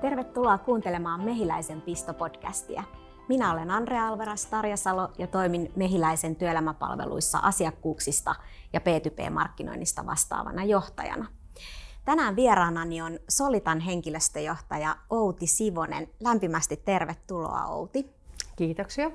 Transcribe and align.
Tervetuloa 0.00 0.58
kuuntelemaan 0.58 1.24
Mehiläisen 1.24 1.80
pistopodcastia. 1.80 2.84
Minä 3.28 3.52
olen 3.52 3.70
Andrea 3.70 4.08
Alveras 4.08 4.46
Tarjasalo 4.46 5.08
ja 5.18 5.26
toimin 5.26 5.72
Mehiläisen 5.76 6.36
työelämäpalveluissa 6.36 7.38
asiakkuuksista 7.38 8.34
ja 8.72 8.80
P2P-markkinoinnista 8.80 10.06
vastaavana 10.06 10.64
johtajana. 10.64 11.26
Tänään 12.04 12.36
vieraanani 12.36 13.02
on 13.02 13.18
Solitan 13.28 13.80
henkilöstöjohtaja 13.80 14.96
Outi 15.10 15.46
Sivonen. 15.46 16.08
Lämpimästi 16.20 16.76
tervetuloa 16.76 17.66
Outi. 17.66 18.10
Kiitoksia. 18.56 19.10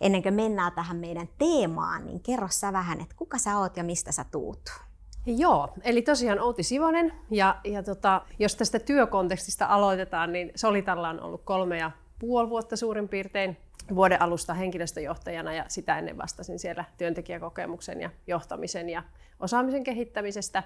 Ennen 0.00 0.22
kuin 0.22 0.34
mennään 0.34 0.72
tähän 0.72 0.96
meidän 0.96 1.28
teemaan, 1.38 2.06
niin 2.06 2.20
kerro 2.20 2.48
sä 2.50 2.72
vähän, 2.72 3.00
että 3.00 3.14
kuka 3.16 3.38
sä 3.38 3.58
oot 3.58 3.76
ja 3.76 3.84
mistä 3.84 4.12
sä 4.12 4.24
tuut? 4.24 4.85
Joo, 5.26 5.68
eli 5.84 6.02
tosiaan 6.02 6.40
Outi 6.40 6.62
Sivonen, 6.62 7.12
ja, 7.30 7.56
ja 7.64 7.82
tota, 7.82 8.22
jos 8.38 8.56
tästä 8.56 8.78
työkontekstista 8.78 9.66
aloitetaan, 9.66 10.32
niin 10.32 10.52
Solitalla 10.54 11.08
on 11.08 11.20
ollut 11.20 11.42
kolme 11.44 11.78
ja 11.78 11.90
puoli 12.18 12.50
vuotta 12.50 12.76
suurin 12.76 13.08
piirtein 13.08 13.56
vuoden 13.94 14.22
alusta 14.22 14.54
henkilöstöjohtajana, 14.54 15.54
ja 15.54 15.64
sitä 15.68 15.98
ennen 15.98 16.18
vastasin 16.18 16.58
siellä 16.58 16.84
työntekijäkokemuksen 16.98 18.00
ja 18.00 18.10
johtamisen 18.26 18.88
ja 18.88 19.02
osaamisen 19.40 19.84
kehittämisestä. 19.84 20.62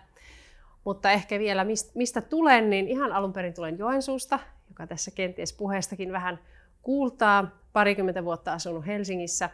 Mutta 0.84 1.10
ehkä 1.10 1.38
vielä 1.38 1.66
mistä 1.94 2.20
tulen, 2.20 2.70
niin 2.70 2.88
ihan 2.88 3.12
alun 3.12 3.32
perin 3.32 3.54
tulen 3.54 3.78
Joensuusta, 3.78 4.38
joka 4.68 4.86
tässä 4.86 5.10
kenties 5.10 5.52
puheestakin 5.52 6.12
vähän 6.12 6.38
kuultaa. 6.82 7.50
Parikymmentä 7.72 8.24
vuotta 8.24 8.52
asunut 8.52 8.86
Helsingissä 8.86 9.50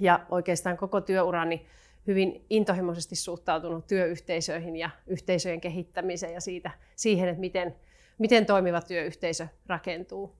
ja 0.00 0.20
oikeastaan 0.28 0.76
koko 0.76 1.00
työurani 1.00 1.66
hyvin 2.06 2.46
intohimoisesti 2.50 3.16
suhtautunut 3.16 3.86
työyhteisöihin 3.86 4.76
ja 4.76 4.90
yhteisöjen 5.06 5.60
kehittämiseen 5.60 6.34
ja 6.34 6.40
siitä, 6.40 6.70
siihen, 6.96 7.28
että 7.28 7.40
miten, 7.40 7.76
miten 8.18 8.46
toimiva 8.46 8.80
työyhteisö 8.80 9.48
rakentuu. 9.66 10.36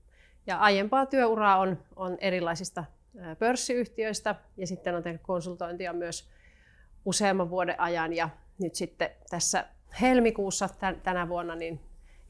Ja 0.46 0.58
aiempaa 0.58 1.06
työuraa 1.06 1.58
on, 1.58 1.78
on 1.96 2.16
erilaisista 2.20 2.84
pörssiyhtiöistä 3.38 4.34
ja 4.56 4.66
sitten 4.66 4.94
on 4.94 5.02
tehnyt 5.02 5.22
konsultointia 5.22 5.92
myös 5.92 6.28
useamman 7.04 7.50
vuoden 7.50 7.80
ajan 7.80 8.12
ja 8.12 8.28
nyt 8.58 8.74
sitten 8.74 9.10
tässä 9.30 9.66
helmikuussa 10.00 10.68
tänä 11.02 11.28
vuonna 11.28 11.54
niin 11.54 11.80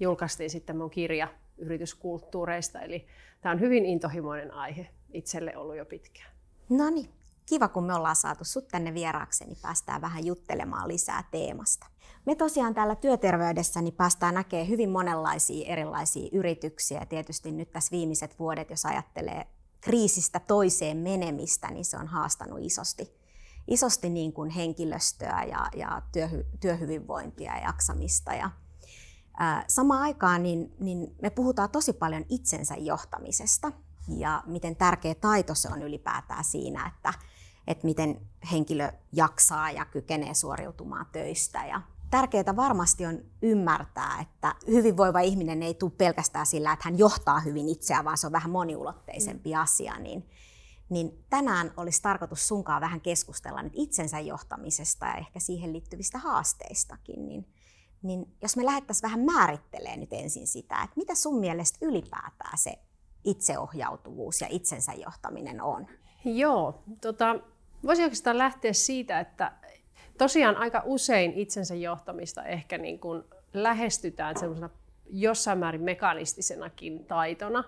julkaistiin 0.01 0.51
sitten 0.51 0.77
mun 0.77 0.91
kirja 0.91 1.29
yrityskulttuureista, 1.59 2.81
eli 2.81 3.07
tämä 3.41 3.53
on 3.53 3.61
hyvin 3.61 3.85
intohimoinen 3.85 4.51
aihe 4.51 4.89
itselle 5.13 5.57
ollut 5.57 5.77
jo 5.77 5.85
pitkään. 5.85 6.31
No 6.69 6.91
niin, 6.91 7.09
kiva 7.47 7.69
kun 7.69 7.85
me 7.85 7.95
ollaan 7.95 8.17
saatu 8.17 8.45
sut 8.45 8.69
tänne 8.69 8.95
vieraaksi, 8.95 9.45
niin 9.45 9.59
päästään 9.63 10.01
vähän 10.01 10.27
juttelemaan 10.27 10.89
lisää 10.89 11.25
teemasta. 11.31 11.87
Me 12.27 12.35
tosiaan 12.35 12.75
täällä 12.75 12.97
työterveydessä 12.97 13.83
niin 13.83 13.95
päästään 13.95 14.35
näkemään 14.35 14.69
hyvin 14.69 14.91
monenlaisia 14.91 15.73
erilaisia 15.73 16.29
yrityksiä. 16.33 17.07
Tietysti 17.07 17.53
nyt 17.53 17.73
tässä 17.73 17.91
viimeiset 17.91 18.39
vuodet, 18.39 18.71
jos 18.71 18.87
ajattelee 18.87 19.47
kriisistä 19.81 20.41
toiseen 20.41 20.97
menemistä, 20.97 21.71
niin 21.71 21.85
se 21.85 21.97
on 21.97 22.07
haastanut 22.07 22.59
isosti, 22.63 23.15
isosti 23.69 24.11
niin 24.11 24.33
kuin 24.33 24.51
henkilöstöä 24.51 25.45
ja, 25.45 25.69
ja 25.77 26.03
työhy, 26.13 26.45
työhyvinvointia 26.61 27.57
ja 27.57 27.63
jaksamista. 27.63 28.35
Ja, 28.35 28.51
ää, 29.39 29.65
samaan 29.69 30.03
aikaan 30.03 30.43
niin, 30.43 30.75
niin 30.81 31.17
me 31.23 31.31
puhutaan 31.31 31.71
tosi 31.71 31.93
paljon 31.93 32.25
itsensä 32.29 32.75
johtamisesta 32.75 33.73
ja 34.09 34.43
miten 34.47 34.77
tärkeä 34.77 35.15
taito 35.15 35.55
se 35.55 35.69
on 35.69 35.83
ylipäätään 35.83 36.45
siinä, 36.45 36.93
että, 36.97 37.13
että 37.67 37.87
miten 37.87 38.21
henkilö 38.53 38.93
jaksaa 39.13 39.71
ja 39.71 39.85
kykenee 39.85 40.35
suoriutumaan 40.35 41.07
töistä. 41.13 41.67
Ja 41.67 41.81
tärkeää 42.11 42.57
varmasti 42.57 43.07
on 43.07 43.19
ymmärtää, 43.43 44.21
että 44.21 44.55
hyvinvoiva 44.67 45.21
ihminen 45.21 45.63
ei 45.63 45.75
tule 45.75 45.93
pelkästään 45.99 46.47
sillä, 46.47 46.73
että 46.73 46.85
hän 46.85 46.99
johtaa 46.99 47.41
hyvin 47.41 47.69
itseään, 47.69 48.05
vaan 48.05 48.19
se 48.19 48.27
on 48.27 48.33
vähän 48.33 48.51
moniulotteisempi 48.51 49.51
mm. 49.55 49.61
asia. 49.61 49.99
Niin, 49.99 50.29
niin 50.89 51.25
tänään 51.31 51.73
olisi 51.77 52.03
tarkoitus 52.03 52.49
sunkaan 52.49 52.81
vähän 52.81 53.01
keskustella 53.01 53.63
nyt 53.63 53.73
itsensä 53.77 54.21
johtamisesta 54.21 55.07
ja 55.07 55.15
ehkä 55.15 55.41
siihen 55.41 55.73
liittyvistä 55.73 56.19
haasteistakin. 56.19 57.29
Niin, 57.29 57.47
niin 58.03 58.37
jos 58.43 58.57
me 58.57 58.65
lähdettäisiin 58.65 59.03
vähän 59.03 59.21
määrittelemään 59.21 60.01
nyt 60.01 60.13
ensin 60.13 60.47
sitä, 60.47 60.83
että 60.83 60.97
mitä 60.97 61.15
sun 61.15 61.41
mielestä 61.41 61.79
ylipäätään 61.81 62.59
se 62.59 62.79
itseohjautuvuus 63.25 64.41
ja 64.41 64.47
itsensä 64.51 64.93
johtaminen 64.93 65.63
on? 65.63 65.87
Joo, 66.25 66.83
tota, 67.01 67.37
voisi 67.87 68.03
oikeastaan 68.03 68.39
lähteä 68.39 68.73
siitä, 68.73 69.21
että 69.21 69.53
tosiaan 70.19 70.57
aika 70.57 70.83
usein 70.85 71.33
itsensä 71.33 71.75
johtamista 71.75 72.45
ehkä 72.45 72.79
niin 72.79 72.99
kuin 72.99 73.25
lähestytään 73.53 74.37
semmoisena 74.39 74.71
jossain 75.11 75.59
määrin 75.59 75.83
mekanistisenakin 75.83 77.05
taitona, 77.05 77.65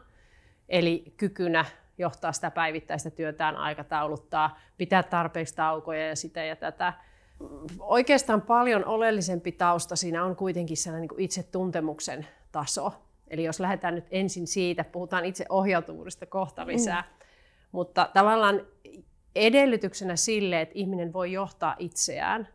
eli 0.68 1.14
kykynä 1.16 1.64
johtaa 1.98 2.32
sitä 2.32 2.50
päivittäistä 2.50 3.10
työtään, 3.10 3.56
aikatauluttaa, 3.56 4.58
pitää 4.76 5.02
tarpeeksi 5.02 5.54
taukoja 5.54 6.08
ja 6.08 6.16
sitä 6.16 6.44
ja 6.44 6.56
tätä. 6.56 6.92
Oikeastaan 7.80 8.42
paljon 8.42 8.84
oleellisempi 8.84 9.52
tausta 9.52 9.96
siinä 9.96 10.24
on 10.24 10.36
kuitenkin 10.36 10.76
sellainen 10.76 11.08
niin 11.08 11.20
itsetuntemuksen 11.20 12.26
taso. 12.52 12.92
Eli 13.28 13.44
jos 13.44 13.60
lähdetään 13.60 13.94
nyt 13.94 14.06
ensin 14.10 14.46
siitä, 14.46 14.84
puhutaan 14.84 15.24
itse 15.24 15.46
ohjautuvuudesta 15.48 16.26
kohta 16.26 16.66
lisää, 16.66 17.00
mm. 17.00 17.26
mutta 17.72 18.10
tavallaan 18.14 18.60
edellytyksenä 19.36 20.16
sille, 20.16 20.60
että 20.60 20.72
ihminen 20.78 21.12
voi 21.12 21.32
johtaa 21.32 21.76
itseään 21.78 22.48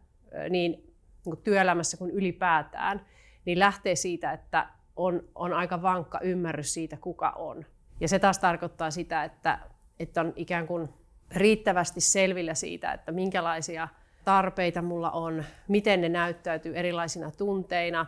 niin, 0.49 0.93
niin 1.25 1.37
työelämässä 1.43 1.97
kuin 1.97 2.11
ylipäätään, 2.11 3.05
niin 3.45 3.59
lähtee 3.59 3.95
siitä, 3.95 4.31
että 4.31 4.67
on, 4.95 5.23
on 5.35 5.53
aika 5.53 5.81
vankka 5.81 6.19
ymmärrys 6.19 6.73
siitä, 6.73 6.97
kuka 6.97 7.29
on. 7.29 7.65
Ja 7.99 8.07
se 8.07 8.19
taas 8.19 8.39
tarkoittaa 8.39 8.91
sitä, 8.91 9.23
että, 9.23 9.59
että 9.99 10.21
on 10.21 10.33
ikään 10.35 10.67
kuin 10.67 10.89
riittävästi 11.31 12.01
selvillä 12.01 12.53
siitä, 12.53 12.91
että 12.91 13.11
minkälaisia 13.11 13.87
tarpeita 14.25 14.81
mulla 14.81 15.11
on, 15.11 15.43
miten 15.67 16.01
ne 16.01 16.09
näyttäytyy 16.09 16.75
erilaisina 16.75 17.31
tunteina, 17.31 18.05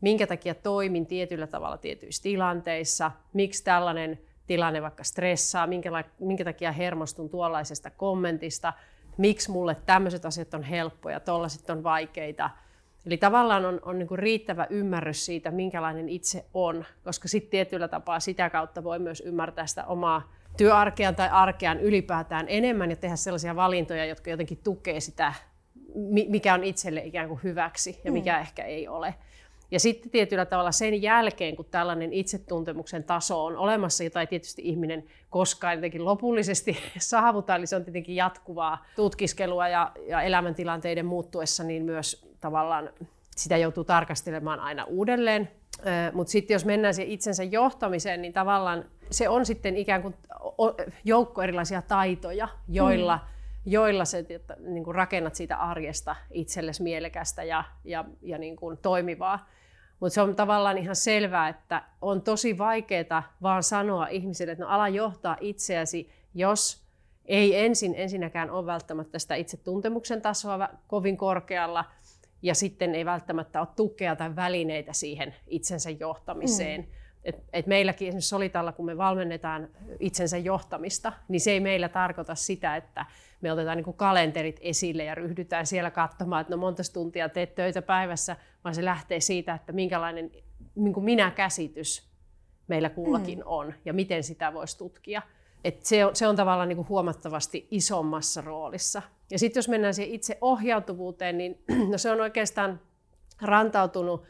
minkä 0.00 0.26
takia 0.26 0.54
toimin 0.54 1.06
tietyllä 1.06 1.46
tavalla 1.46 1.78
tietyissä 1.78 2.22
tilanteissa, 2.22 3.10
miksi 3.32 3.64
tällainen 3.64 4.18
tilanne 4.46 4.82
vaikka 4.82 5.04
stressaa, 5.04 5.66
minkä, 5.66 5.90
minkä 6.18 6.44
takia 6.44 6.72
hermostun 6.72 7.30
tuollaisesta 7.30 7.90
kommentista, 7.90 8.72
miksi 9.16 9.50
mulle 9.50 9.76
tämmöiset 9.86 10.24
asiat 10.24 10.54
on 10.54 10.62
helppoja, 10.62 11.20
tollaiset 11.20 11.70
on 11.70 11.82
vaikeita. 11.82 12.50
Eli 13.06 13.16
tavallaan 13.16 13.64
on, 13.64 13.80
on 13.84 13.98
niin 13.98 14.08
riittävä 14.18 14.66
ymmärrys 14.70 15.26
siitä, 15.26 15.50
minkälainen 15.50 16.08
itse 16.08 16.44
on, 16.54 16.84
koska 17.04 17.28
sitten 17.28 17.50
tietyllä 17.50 17.88
tapaa 17.88 18.20
sitä 18.20 18.50
kautta 18.50 18.84
voi 18.84 18.98
myös 18.98 19.20
ymmärtää 19.26 19.66
sitä 19.66 19.84
omaa 19.84 20.32
työarkeaan 20.56 21.16
tai 21.16 21.28
arkeaan 21.28 21.80
ylipäätään 21.80 22.46
enemmän 22.48 22.90
ja 22.90 22.96
tehdä 22.96 23.16
sellaisia 23.16 23.56
valintoja, 23.56 24.04
jotka 24.04 24.30
jotenkin 24.30 24.60
tukee 24.64 25.00
sitä, 25.00 25.34
mikä 26.28 26.54
on 26.54 26.64
itselle 26.64 27.00
ikään 27.00 27.28
kuin 27.28 27.40
hyväksi 27.42 28.00
ja 28.04 28.12
mikä 28.12 28.34
mm. 28.34 28.40
ehkä 28.40 28.64
ei 28.64 28.88
ole. 28.88 29.14
Ja 29.70 29.80
sitten 29.80 30.10
tietyllä 30.10 30.44
tavalla 30.44 30.72
sen 30.72 31.02
jälkeen, 31.02 31.56
kun 31.56 31.64
tällainen 31.70 32.12
itsetuntemuksen 32.12 33.04
taso 33.04 33.44
on 33.44 33.56
olemassa, 33.56 34.04
jota 34.04 34.20
ei 34.20 34.26
tietysti 34.26 34.62
ihminen 34.64 35.04
koskaan 35.30 35.74
jotenkin 35.74 36.04
lopullisesti 36.04 36.76
saavuta, 36.98 37.54
eli 37.54 37.66
se 37.66 37.76
on 37.76 37.84
tietenkin 37.84 38.16
jatkuvaa 38.16 38.86
tutkiskelua 38.96 39.68
ja, 39.68 39.92
ja 40.08 40.22
elämäntilanteiden 40.22 41.06
muuttuessa, 41.06 41.64
niin 41.64 41.84
myös 41.84 42.26
tavallaan 42.40 42.90
sitä 43.36 43.56
joutuu 43.56 43.84
tarkastelemaan 43.84 44.60
aina 44.60 44.84
uudelleen. 44.84 45.50
Mutta 46.12 46.30
sitten 46.30 46.54
jos 46.54 46.64
mennään 46.64 46.94
siihen 46.94 47.12
itsensä 47.12 47.44
johtamiseen, 47.44 48.22
niin 48.22 48.32
tavallaan 48.32 48.84
se 49.10 49.28
on 49.28 49.46
sitten 49.46 49.76
ikään 49.76 50.02
kuin 50.02 50.14
joukko 51.04 51.42
erilaisia 51.42 51.82
taitoja, 51.82 52.48
joilla, 52.68 53.16
mm. 53.16 53.35
Joilla 53.66 54.04
se, 54.04 54.24
että, 54.28 54.56
niin 54.60 54.84
kuin 54.84 54.94
rakennat 54.94 55.34
siitä 55.34 55.56
arjesta 55.56 56.16
itsellesi 56.30 56.82
mielekästä 56.82 57.42
ja, 57.42 57.64
ja, 57.84 58.04
ja 58.22 58.38
niin 58.38 58.56
kuin 58.56 58.78
toimivaa. 58.78 59.48
Mutta 60.00 60.14
se 60.14 60.22
on 60.22 60.36
tavallaan 60.36 60.78
ihan 60.78 60.96
selvää, 60.96 61.48
että 61.48 61.82
on 62.02 62.22
tosi 62.22 62.58
vaikeaa 62.58 63.36
vaan 63.42 63.62
sanoa 63.62 64.06
ihmisille, 64.06 64.52
että 64.52 64.64
no 64.64 64.70
ala 64.70 64.88
johtaa 64.88 65.36
itseäsi, 65.40 66.10
jos 66.34 66.86
ei 67.24 67.58
ensin 67.58 67.94
ensinnäkään 67.96 68.50
ole 68.50 68.66
välttämättä 68.66 69.18
sitä 69.18 69.34
itsetuntemuksen 69.34 70.22
tasoa 70.22 70.68
kovin 70.86 71.16
korkealla, 71.16 71.84
ja 72.42 72.54
sitten 72.54 72.94
ei 72.94 73.04
välttämättä 73.04 73.60
ole 73.60 73.68
tukea 73.76 74.16
tai 74.16 74.36
välineitä 74.36 74.92
siihen 74.92 75.34
itsensä 75.46 75.90
johtamiseen. 75.90 76.80
Mm. 76.80 76.86
Et, 77.26 77.44
et 77.52 77.66
meilläkin 77.66 78.08
esimerkiksi 78.08 78.28
Solitalla, 78.28 78.72
kun 78.72 78.86
me 78.86 78.96
valmennetaan 78.96 79.68
itsensä 80.00 80.38
johtamista, 80.38 81.12
niin 81.28 81.40
se 81.40 81.50
ei 81.50 81.60
meillä 81.60 81.88
tarkoita 81.88 82.34
sitä, 82.34 82.76
että 82.76 83.06
me 83.40 83.52
otetaan 83.52 83.76
niin 83.76 83.94
kalenterit 83.94 84.60
esille 84.62 85.04
ja 85.04 85.14
ryhdytään 85.14 85.66
siellä 85.66 85.90
katsomaan, 85.90 86.40
että 86.40 86.50
no 86.50 86.56
monta 86.56 86.82
tuntia 86.92 87.28
teet 87.28 87.54
töitä 87.54 87.82
päivässä, 87.82 88.36
vaan 88.64 88.74
se 88.74 88.84
lähtee 88.84 89.20
siitä, 89.20 89.54
että 89.54 89.72
minkälainen 89.72 90.30
niin 90.74 91.04
minä-käsitys 91.04 92.08
meillä 92.68 92.90
kullakin 92.90 93.38
mm. 93.38 93.44
on 93.46 93.74
ja 93.84 93.92
miten 93.92 94.22
sitä 94.22 94.54
voisi 94.54 94.78
tutkia. 94.78 95.22
Et 95.64 95.86
se, 95.86 96.04
on, 96.04 96.16
se 96.16 96.26
on 96.28 96.36
tavallaan 96.36 96.68
niin 96.68 96.88
huomattavasti 96.88 97.68
isommassa 97.70 98.40
roolissa. 98.40 99.02
Ja 99.30 99.38
sitten 99.38 99.58
jos 99.58 99.68
mennään 99.68 99.94
siihen 99.94 100.14
itse 100.14 100.38
ohjautuvuuteen, 100.40 101.38
niin 101.38 101.58
no 101.92 101.98
se 101.98 102.10
on 102.10 102.20
oikeastaan 102.20 102.80
rantautunut 103.42 104.24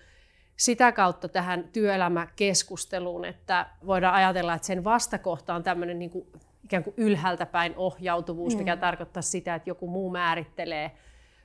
sitä 0.56 0.92
kautta 0.92 1.28
tähän 1.28 1.68
työelämäkeskusteluun, 1.72 3.24
että 3.24 3.66
voidaan 3.86 4.14
ajatella, 4.14 4.54
että 4.54 4.66
sen 4.66 4.84
vastakohta 4.84 5.54
on 5.54 5.62
tämmöinen 5.62 5.98
niin 5.98 6.10
kuin, 6.10 6.26
ikään 6.64 6.84
kuin 6.84 6.94
ylhäältä 6.96 7.46
päin 7.46 7.74
ohjautuvuus, 7.76 8.54
mm. 8.54 8.58
mikä 8.58 8.76
tarkoittaa 8.76 9.22
sitä, 9.22 9.54
että 9.54 9.70
joku 9.70 9.88
muu 9.88 10.10
määrittelee 10.10 10.90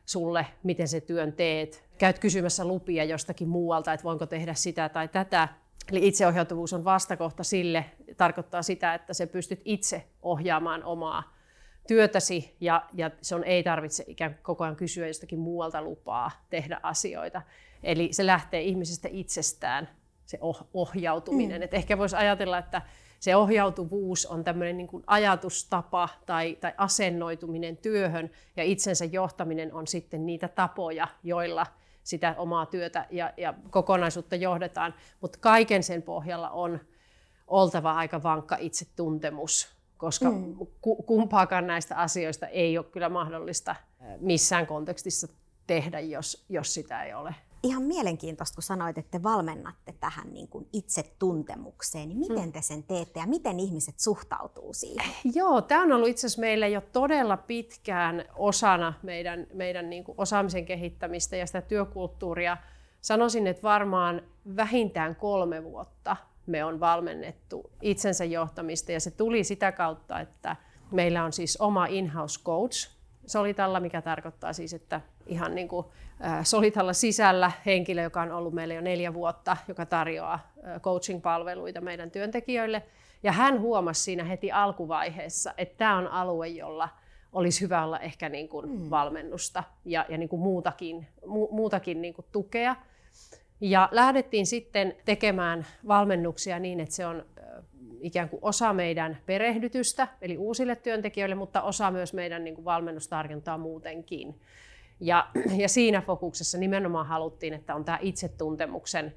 sulle, 0.05 0.45
miten 0.63 0.87
se 0.87 1.01
työn 1.01 1.33
teet. 1.33 1.83
Käyt 1.97 2.19
kysymässä 2.19 2.65
lupia 2.65 3.03
jostakin 3.03 3.49
muualta, 3.49 3.93
että 3.93 4.03
voinko 4.03 4.25
tehdä 4.25 4.53
sitä 4.53 4.89
tai 4.89 5.07
tätä. 5.07 5.47
Eli 5.91 6.07
itseohjautuvuus 6.07 6.73
on 6.73 6.83
vastakohta 6.83 7.43
sille, 7.43 7.85
tarkoittaa 8.17 8.61
sitä, 8.61 8.93
että 8.93 9.13
se 9.13 9.25
pystyt 9.25 9.61
itse 9.65 10.07
ohjaamaan 10.21 10.83
omaa 10.83 11.37
työtäsi 11.87 12.55
ja, 12.59 12.85
ja 12.93 13.11
on 13.35 13.43
ei 13.43 13.63
tarvitse 13.63 14.03
ikään 14.07 14.33
kuin 14.33 14.43
koko 14.43 14.63
ajan 14.63 14.75
kysyä 14.75 15.07
jostakin 15.07 15.39
muualta 15.39 15.81
lupaa 15.81 16.31
tehdä 16.49 16.79
asioita. 16.83 17.41
Eli 17.83 18.13
se 18.13 18.25
lähtee 18.25 18.61
ihmisestä 18.61 19.07
itsestään, 19.11 19.89
se 20.25 20.37
oh, 20.41 20.67
ohjautuminen. 20.73 21.61
Mm. 21.61 21.63
Et 21.63 21.73
ehkä 21.73 21.97
voisi 21.97 22.15
ajatella, 22.15 22.57
että 22.57 22.81
se 23.19 23.35
ohjautuvuus 23.35 24.25
on 24.25 24.43
tämmöinen 24.43 24.77
niin 24.77 24.87
kuin 24.87 25.03
ajatustapa 25.07 26.09
tai, 26.25 26.57
tai 26.61 26.73
asennoituminen 26.77 27.77
työhön 27.77 28.29
ja 28.57 28.63
itsensä 28.63 29.05
johtaminen 29.05 29.73
on 29.73 29.87
sitten 29.87 30.25
niitä 30.25 30.47
tapoja, 30.47 31.07
joilla 31.23 31.65
sitä 32.03 32.35
omaa 32.37 32.65
työtä 32.65 33.05
ja, 33.09 33.33
ja 33.37 33.53
kokonaisuutta 33.69 34.35
johdetaan. 34.35 34.93
Mutta 35.21 35.37
kaiken 35.41 35.83
sen 35.83 36.01
pohjalla 36.01 36.49
on 36.49 36.79
oltava 37.47 37.91
aika 37.91 38.23
vankka 38.23 38.57
itsetuntemus, 38.59 39.75
koska 39.97 40.31
mm. 40.31 40.55
kumpaakaan 41.05 41.67
näistä 41.67 41.95
asioista 41.95 42.47
ei 42.47 42.77
ole 42.77 42.85
kyllä 42.85 43.09
mahdollista 43.09 43.75
missään 44.19 44.67
kontekstissa 44.67 45.27
tehdä, 45.67 45.99
jos, 45.99 46.45
jos 46.49 46.73
sitä 46.73 47.03
ei 47.03 47.13
ole 47.13 47.35
ihan 47.63 47.83
mielenkiintoista, 47.83 48.55
kun 48.55 48.63
sanoit, 48.63 48.97
että 48.97 49.17
te 49.17 49.23
valmennatte 49.23 49.93
tähän 49.99 50.33
niin 50.33 50.47
kuin 50.47 50.67
itsetuntemukseen, 50.73 52.09
niin 52.09 52.19
miten 52.19 52.45
mm. 52.45 52.51
te 52.51 52.61
sen 52.61 52.83
teette 52.83 53.19
ja 53.19 53.27
miten 53.27 53.59
ihmiset 53.59 53.99
suhtautuu 53.99 54.73
siihen? 54.73 55.11
Joo, 55.35 55.61
tämä 55.61 55.83
on 55.83 55.91
ollut 55.91 56.09
itse 56.09 56.27
asiassa 56.27 56.41
meille 56.41 56.69
jo 56.69 56.81
todella 56.81 57.37
pitkään 57.37 58.25
osana 58.35 58.93
meidän, 59.03 59.47
meidän 59.53 59.89
niin 59.89 60.03
kuin 60.03 60.15
osaamisen 60.17 60.65
kehittämistä 60.65 61.35
ja 61.35 61.47
sitä 61.47 61.61
työkulttuuria. 61.61 62.57
Sanoisin, 63.01 63.47
että 63.47 63.63
varmaan 63.63 64.21
vähintään 64.55 65.15
kolme 65.15 65.63
vuotta 65.63 66.17
me 66.47 66.63
on 66.63 66.79
valmennettu 66.79 67.71
itsensä 67.81 68.25
johtamista 68.25 68.91
ja 68.91 68.99
se 68.99 69.11
tuli 69.11 69.43
sitä 69.43 69.71
kautta, 69.71 70.19
että 70.19 70.55
meillä 70.91 71.23
on 71.23 71.33
siis 71.33 71.57
oma 71.57 71.85
in-house 71.85 72.39
coach, 72.43 73.00
Solitalla, 73.25 73.79
mikä 73.79 74.01
tarkoittaa 74.01 74.53
siis, 74.53 74.73
että 74.73 75.01
ihan 75.27 75.55
niin 75.55 75.67
kuin 75.67 75.85
Solitalla 76.43 76.93
sisällä 76.93 77.51
henkilö, 77.65 78.01
joka 78.01 78.21
on 78.21 78.31
ollut 78.31 78.53
meillä 78.53 78.73
jo 78.73 78.81
neljä 78.81 79.13
vuotta, 79.13 79.57
joka 79.67 79.85
tarjoaa 79.85 80.51
coaching-palveluita 80.81 81.81
meidän 81.81 82.11
työntekijöille. 82.11 82.83
Ja 83.23 83.31
hän 83.31 83.61
huomasi 83.61 84.03
siinä 84.03 84.23
heti 84.23 84.51
alkuvaiheessa, 84.51 85.53
että 85.57 85.77
tämä 85.77 85.97
on 85.97 86.07
alue, 86.07 86.47
jolla 86.47 86.89
olisi 87.33 87.61
hyvä 87.61 87.85
olla 87.85 87.99
ehkä 87.99 88.29
niin 88.29 88.49
kuin 88.49 88.69
mm. 88.69 88.89
valmennusta 88.89 89.63
ja, 89.85 90.05
ja 90.09 90.17
niin 90.17 90.29
kuin 90.29 90.39
muutakin, 90.39 91.07
mu, 91.25 91.47
muutakin 91.51 92.01
niin 92.01 92.13
kuin 92.13 92.25
tukea. 92.31 92.75
Ja 93.61 93.89
lähdettiin 93.91 94.45
sitten 94.45 94.95
tekemään 95.05 95.65
valmennuksia 95.87 96.59
niin, 96.59 96.79
että 96.79 96.95
se 96.95 97.05
on 97.05 97.25
ikään 98.01 98.29
kuin 98.29 98.39
osa 98.43 98.73
meidän 98.73 99.17
perehdytystä, 99.25 100.07
eli 100.21 100.37
uusille 100.37 100.75
työntekijöille, 100.75 101.35
mutta 101.35 101.61
osa 101.61 101.91
myös 101.91 102.13
meidän 102.13 102.43
niin 102.43 102.55
kuin 102.55 102.65
valmennustarjontaa 102.65 103.57
muutenkin. 103.57 104.35
Ja, 104.99 105.27
ja 105.57 105.69
siinä 105.69 106.01
fokuksessa 106.01 106.57
nimenomaan 106.57 107.05
haluttiin, 107.05 107.53
että 107.53 107.75
on 107.75 107.85
tämä 107.85 107.99
itsetuntemuksen 108.01 109.13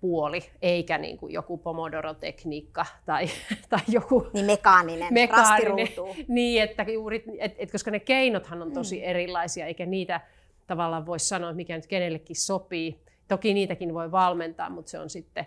puoli, 0.00 0.40
eikä 0.62 0.98
niin 0.98 1.18
kuin 1.18 1.32
joku 1.32 1.58
pomodoro-tekniikka 1.58 2.86
tai, 3.06 3.26
tai 3.70 3.80
joku 3.88 4.26
niin 4.32 4.46
mekaaninen, 4.46 5.14
mekaaninen 5.14 5.88
Niin, 6.28 6.62
että 6.62 6.82
juuri, 6.82 7.24
et, 7.38 7.54
et, 7.58 7.72
koska 7.72 7.90
ne 7.90 8.00
keinothan 8.00 8.62
on 8.62 8.72
tosi 8.72 8.96
mm. 8.96 9.04
erilaisia, 9.04 9.66
eikä 9.66 9.86
niitä 9.86 10.20
tavallaan 10.66 11.06
voi 11.06 11.18
sanoa, 11.18 11.52
mikä 11.52 11.76
nyt 11.76 11.86
kenellekin 11.86 12.36
sopii. 12.36 13.00
Toki 13.28 13.54
niitäkin 13.54 13.94
voi 13.94 14.10
valmentaa, 14.10 14.70
mutta 14.70 14.90
se 14.90 14.98
on 14.98 15.10
sitten 15.10 15.46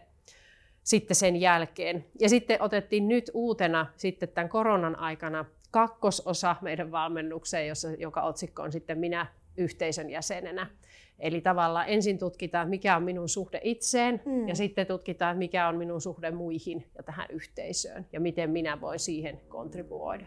sitten 0.83 1.15
sen 1.15 1.35
jälkeen. 1.35 2.05
Ja 2.19 2.29
sitten 2.29 2.61
otettiin 2.61 3.07
nyt 3.07 3.31
uutena 3.33 3.85
sitten 3.95 4.29
tämän 4.29 4.49
koronan 4.49 4.95
aikana 4.95 5.45
kakkososa 5.71 6.55
meidän 6.61 6.91
valmennukseen, 6.91 7.67
jossa, 7.67 7.91
joka 7.91 8.21
otsikko 8.21 8.61
on 8.63 8.71
sitten 8.71 8.99
minä 8.99 9.25
yhteisön 9.57 10.09
jäsenenä. 10.09 10.67
Eli 11.19 11.41
tavallaan 11.41 11.89
ensin 11.89 12.17
tutkitaan, 12.17 12.69
mikä 12.69 12.95
on 12.95 13.03
minun 13.03 13.29
suhde 13.29 13.59
itseen, 13.63 14.21
mm. 14.25 14.47
ja 14.47 14.55
sitten 14.55 14.87
tutkitaan, 14.87 15.37
mikä 15.37 15.67
on 15.67 15.77
minun 15.77 16.01
suhde 16.01 16.31
muihin 16.31 16.85
ja 16.97 17.03
tähän 17.03 17.27
yhteisöön, 17.29 18.05
ja 18.13 18.19
miten 18.19 18.49
minä 18.49 18.81
voin 18.81 18.99
siihen 18.99 19.41
kontribuoida. 19.47 20.25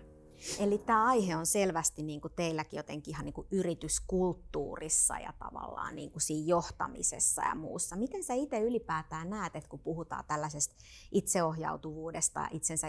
Eli 0.58 0.78
tämä 0.78 1.06
aihe 1.06 1.36
on 1.36 1.46
selvästi 1.46 2.02
niin 2.02 2.20
kuin 2.20 2.32
teilläkin 2.36 2.76
jotenkin 2.76 3.14
ihan 3.14 3.24
niin 3.24 3.32
kuin 3.32 3.46
yrityskulttuurissa 3.50 5.18
ja 5.18 5.32
tavallaan 5.38 5.96
niin 5.96 6.10
kuin 6.10 6.22
siinä 6.22 6.46
johtamisessa 6.46 7.42
ja 7.42 7.54
muussa. 7.54 7.96
Miten 7.96 8.24
sä 8.24 8.34
itse 8.34 8.60
ylipäätään 8.60 9.30
näet, 9.30 9.56
että 9.56 9.70
kun 9.70 9.78
puhutaan 9.78 10.24
tällaisesta 10.28 10.74
itseohjautuvuudesta 11.12 12.40
ja 12.40 12.48
itsensä 12.52 12.86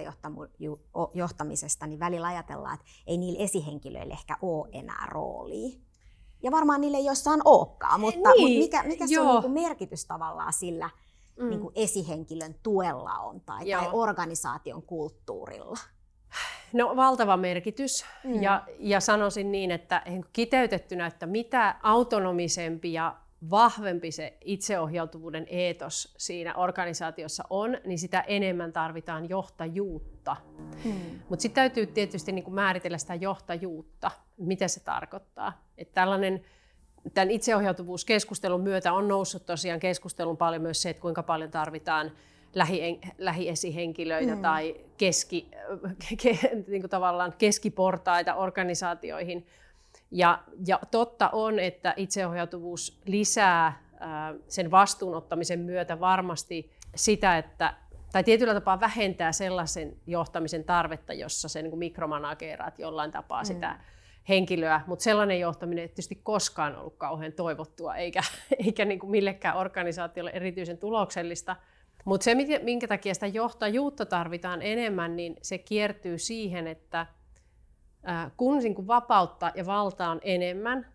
johtamisesta, 1.13 1.88
niin 1.88 2.00
välillä 2.00 2.27
ajatellaan, 2.27 2.74
että 2.74 2.86
ei 3.07 3.18
niillä 3.18 3.44
esihenkilöillä 3.44 4.13
ehkä 4.13 4.38
ole 4.42 4.69
enää 4.71 5.06
roolia. 5.06 5.80
Ja 6.44 6.51
varmaan 6.51 6.81
niille 6.81 6.97
ei 6.97 7.06
jossain 7.06 7.42
olekaan, 7.45 8.00
mutta, 8.00 8.19
niin, 8.19 8.42
mutta 8.42 8.59
mikä, 8.59 8.83
mikä 8.83 9.07
se 9.07 9.19
on 9.19 9.42
niin 9.42 9.51
merkitys 9.51 10.06
tavallaan 10.06 10.53
sillä 10.53 10.89
mm. 11.39 11.50
niin 11.50 11.62
kuin 11.62 11.71
esihenkilön 11.75 12.56
tuella 12.63 13.19
on 13.19 13.42
tai, 13.42 13.71
tai 13.71 13.89
organisaation 13.92 14.83
kulttuurilla? 14.83 15.77
No 16.75 16.95
valtava 16.95 17.38
merkitys 17.38 18.06
mm. 18.24 18.44
ja, 18.44 18.63
ja 18.80 19.00
sanoisin 19.00 19.51
niin, 19.51 19.72
että 19.72 20.01
kiteytettynä, 20.33 21.06
että 21.07 21.25
mitä 21.25 21.75
autonomisempi 21.83 22.94
ja 22.94 23.16
vahvempi 23.50 24.12
se 24.12 24.38
itseohjautuvuuden 24.42 25.48
eetos 25.50 26.16
siinä 26.18 26.56
organisaatiossa 26.56 27.44
on, 27.50 27.77
niin 27.86 28.00
sitä 28.00 28.22
enemmän 28.22 28.74
tarvitaan 28.74 29.30
johtajuutta. 29.30 30.36
Mm. 30.86 30.94
Mutta 31.30 31.42
sitten 31.42 31.62
täytyy 31.62 31.86
tietysti 31.86 32.31
niin 32.31 32.44
kuin 32.44 32.56
määritellä 32.56 32.97
sitä 32.97 33.16
johtajuutta, 33.16 34.11
mitä 34.38 34.68
se 34.68 34.83
tarkoittaa. 34.83 35.64
Että 35.78 35.94
tällainen 35.94 36.42
tämän 37.14 37.31
itseohjautuvuuskeskustelun 37.31 38.61
myötä 38.61 38.94
on 38.94 39.07
noussut 39.07 39.45
tosiaan 39.45 39.80
keskustelun 39.80 40.38
paljon 40.38 40.61
myös 40.61 40.81
se, 40.81 40.90
että 40.90 41.02
kuinka 41.02 41.23
paljon 41.23 41.52
tarvitaan 41.52 42.11
lähi, 42.56 43.00
lähiesihenkilöitä 43.18 44.35
mm. 44.35 44.42
tai 44.42 44.76
keski, 44.97 45.52
ke, 46.24 46.40
niin 46.68 46.81
kuin 46.81 46.90
tavallaan 46.90 47.33
keskiportaita 47.38 48.35
organisaatioihin. 48.35 49.47
Ja, 50.12 50.44
ja 50.68 50.80
totta 50.92 51.30
on, 51.30 51.59
että 51.59 51.94
itseohjautuvuus 51.97 53.00
lisää 53.06 53.81
ää, 54.00 54.33
sen 54.47 54.71
vastuunottamisen 54.71 55.59
myötä 55.59 56.00
varmasti 56.00 56.71
sitä, 56.95 57.38
että 57.38 57.74
tai 58.12 58.24
tietyllä 58.24 58.54
tapaa 58.54 58.80
vähentää 58.80 59.31
sellaisen 59.31 59.97
johtamisen 60.07 60.64
tarvetta, 60.64 61.14
jossa 61.14 61.50
se 61.50 61.62
niin 61.62 61.78
mikromanageeraat 61.78 62.80
jollain 62.80 63.12
tapaa 63.12 63.42
mm. 63.42 63.45
sitä 63.45 63.80
henkilöä, 64.30 64.81
mutta 64.88 65.04
sellainen 65.04 65.40
johtaminen 65.40 65.81
ei 65.81 65.88
tietysti 65.88 66.19
koskaan 66.24 66.76
ollut 66.76 66.95
kauhean 66.97 67.33
toivottua, 67.33 67.95
eikä, 67.95 68.21
eikä 68.66 68.85
niin 68.85 69.00
kuin 69.00 69.12
millekään 69.12 69.57
organisaatiolle 69.57 70.31
erityisen 70.33 70.78
tuloksellista. 70.78 71.56
Mutta 72.06 72.24
se, 72.24 72.35
minkä 72.64 72.88
takia 72.88 73.14
sitä 73.14 73.28
johtajuutta 73.28 74.06
tarvitaan 74.06 74.62
enemmän, 74.62 75.16
niin 75.16 75.35
se 75.42 75.57
kiertyy 75.57 76.18
siihen, 76.18 76.68
että 76.68 77.06
kun 78.38 78.57
niin 78.57 78.88
vapautta 78.88 79.52
ja 79.56 79.66
valtaa 79.66 80.09
on 80.09 80.19
enemmän, 80.24 80.88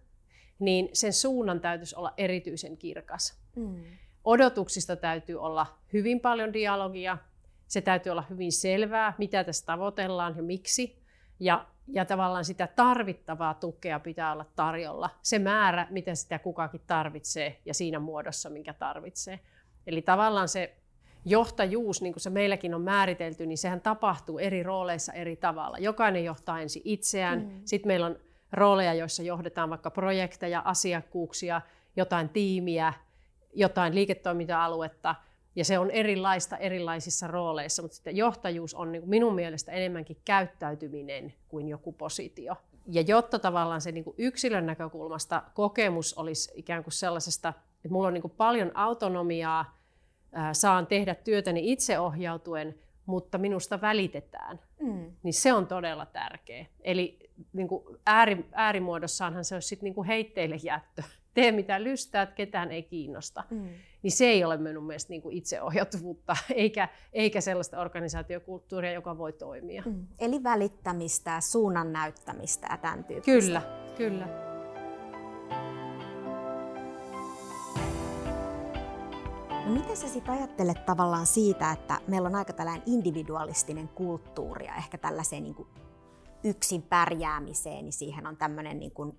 niin 0.59 0.89
sen 0.93 1.13
suunnan 1.13 1.61
täytyisi 1.61 1.97
olla 1.97 2.13
erityisen 2.17 2.77
kirkas. 2.77 3.41
Mm. 3.57 3.85
Odotuksista 4.25 4.97
täytyy 4.97 5.41
olla 5.41 5.67
hyvin 5.93 6.21
paljon 6.21 6.53
dialogia, 6.53 7.19
se 7.67 7.81
täytyy 7.81 8.11
olla 8.11 8.25
hyvin 8.31 8.53
selvää, 8.53 9.15
mitä 9.19 9.45
tässä 9.45 9.67
tavoitellaan 9.67 10.37
ja 10.37 10.43
miksi. 10.43 11.01
Ja, 11.41 11.67
ja 11.89 12.05
tavallaan 12.05 12.45
sitä 12.45 12.67
tarvittavaa 12.67 13.55
tukea 13.55 14.01
pitää 14.01 14.33
olla 14.33 14.47
tarjolla. 14.57 15.11
Se 15.23 15.39
määrä, 15.39 15.87
mitä 15.91 16.15
sitä 16.15 16.39
kukakin 16.39 16.81
tarvitsee 16.87 17.61
ja 17.65 17.75
siinä 17.75 17.99
muodossa, 17.99 18.51
minkä 18.51 18.73
tarvitsee. 18.73 19.41
Eli 19.87 20.03
tavallaan 20.03 20.49
se 20.49 20.77
johtajuus, 21.25 22.03
niin 22.03 22.13
kuin 22.13 22.21
se 22.21 22.31
meilläkin 22.31 22.75
on 22.75 22.83
määritelty, 22.83 23.47
niin 23.47 23.59
sehän 23.59 23.81
tapahtuu 23.81 24.39
eri 24.39 24.63
rooleissa 24.63 25.13
eri 25.13 25.37
tavalla. 25.37 25.79
Jokainen 25.79 26.25
johtaa 26.25 26.61
ensin 26.61 26.83
itseään, 26.85 27.39
mm. 27.39 27.61
sitten 27.65 27.89
meillä 27.89 28.07
on 28.07 28.17
rooleja, 28.53 28.95
joissa 28.95 29.23
johdetaan 29.23 29.71
vaikka 29.71 29.91
projekteja, 29.91 30.63
asiakkuuksia, 30.65 31.61
jotain 31.97 32.29
tiimiä, 32.29 32.93
jotain 33.55 33.95
liiketoiminta-aluetta, 33.95 35.15
ja 35.57 35.65
se 35.65 35.79
on 35.79 35.91
erilaista 35.91 36.57
erilaisissa 36.57 37.27
rooleissa, 37.27 37.83
mutta 37.83 37.95
sitten 37.95 38.17
johtajuus 38.17 38.75
on 38.75 38.93
niin 38.93 39.03
kuin 39.03 39.11
minun 39.11 39.35
mielestä 39.35 39.73
enemmänkin 39.73 40.17
käyttäytyminen 40.25 41.35
kuin 41.49 41.69
joku 41.69 41.93
positio. 41.93 42.57
Ja 42.87 43.03
jotta 43.03 43.39
tavallaan 43.39 43.81
se 43.81 43.93
niin 43.93 44.05
kuin 44.05 44.15
yksilön 44.19 44.67
näkökulmasta 44.67 45.43
kokemus 45.55 46.15
olisi 46.15 46.53
ikään 46.55 46.83
kuin 46.83 46.93
sellaisesta, 46.93 47.49
että 47.77 47.89
mulla 47.89 48.09
on 48.09 48.15
niin 48.15 48.23
kuin 48.23 48.35
paljon 48.37 48.71
autonomiaa, 48.75 49.80
saan 50.53 50.87
tehdä 50.87 51.15
työtäni 51.15 51.73
itseohjautuen, 51.73 52.75
mutta 53.07 53.39
minusta 53.39 53.81
välitetään, 53.81 54.61
mm. 54.81 55.11
niin 55.23 55.35
se 55.35 55.53
on 55.53 55.67
todella 55.67 56.07
tärkeä. 56.07 56.67
Eli 56.81 57.31
niin 57.53 57.69
kuin 57.69 57.85
ääri, 58.07 58.47
äärimuodossaanhan 58.53 59.45
se 59.45 59.55
olisi 59.55 59.69
sitten 59.69 59.85
niin 59.85 59.95
kuin 59.95 60.07
heitteille 60.07 60.57
jättö. 60.63 61.03
Tee 61.35 61.53
mitä 61.53 61.85
lystäät, 61.85 62.33
ketään 62.33 62.73
ei 62.73 62.83
kiinnosta. 62.83 63.45
Mm. 63.51 63.69
Niin 64.03 64.13
se 64.13 64.25
ei 64.25 64.45
ole 64.45 64.57
minun 64.57 64.85
mielestä 64.85 65.11
niin 65.11 65.23
kuin 65.23 65.37
itseohjautuvuutta, 65.37 66.37
eikä, 66.55 66.89
eikä 67.13 67.41
sellaista 67.41 67.81
organisaatiokulttuuria, 67.81 68.93
joka 68.93 69.19
voi 69.19 69.33
toimia. 69.33 69.83
Mm. 69.87 70.07
Eli 70.19 70.43
välittämistä, 70.43 71.41
suunnan 71.41 71.93
näyttämistä 71.93 72.67
ja 72.71 72.77
tämän 72.77 73.05
tyyppistä. 73.05 73.31
Kyllä, 73.33 73.63
kyllä. 73.97 74.50
Miten 79.71 79.97
sä 79.97 80.09
sitten 80.09 80.35
ajattelet 80.35 80.87
tavallaan 80.87 81.27
siitä, 81.27 81.73
että 81.73 82.01
meillä 82.07 82.27
on 82.27 82.35
aika 82.35 82.53
tällainen 82.53 82.83
individualistinen 82.87 83.89
kulttuuri 83.89 84.67
ja 84.67 84.77
ehkä 84.77 84.99
tällaiseen 84.99 85.43
niin 85.43 85.55
kuin 85.55 85.69
yksin 86.45 86.83
pärjäämiseen, 86.83 87.85
niin 87.85 87.93
siihen 87.93 88.27
on 88.27 88.37
tämmöinen 88.37 88.79
niin 88.79 88.93
kuin 88.93 89.19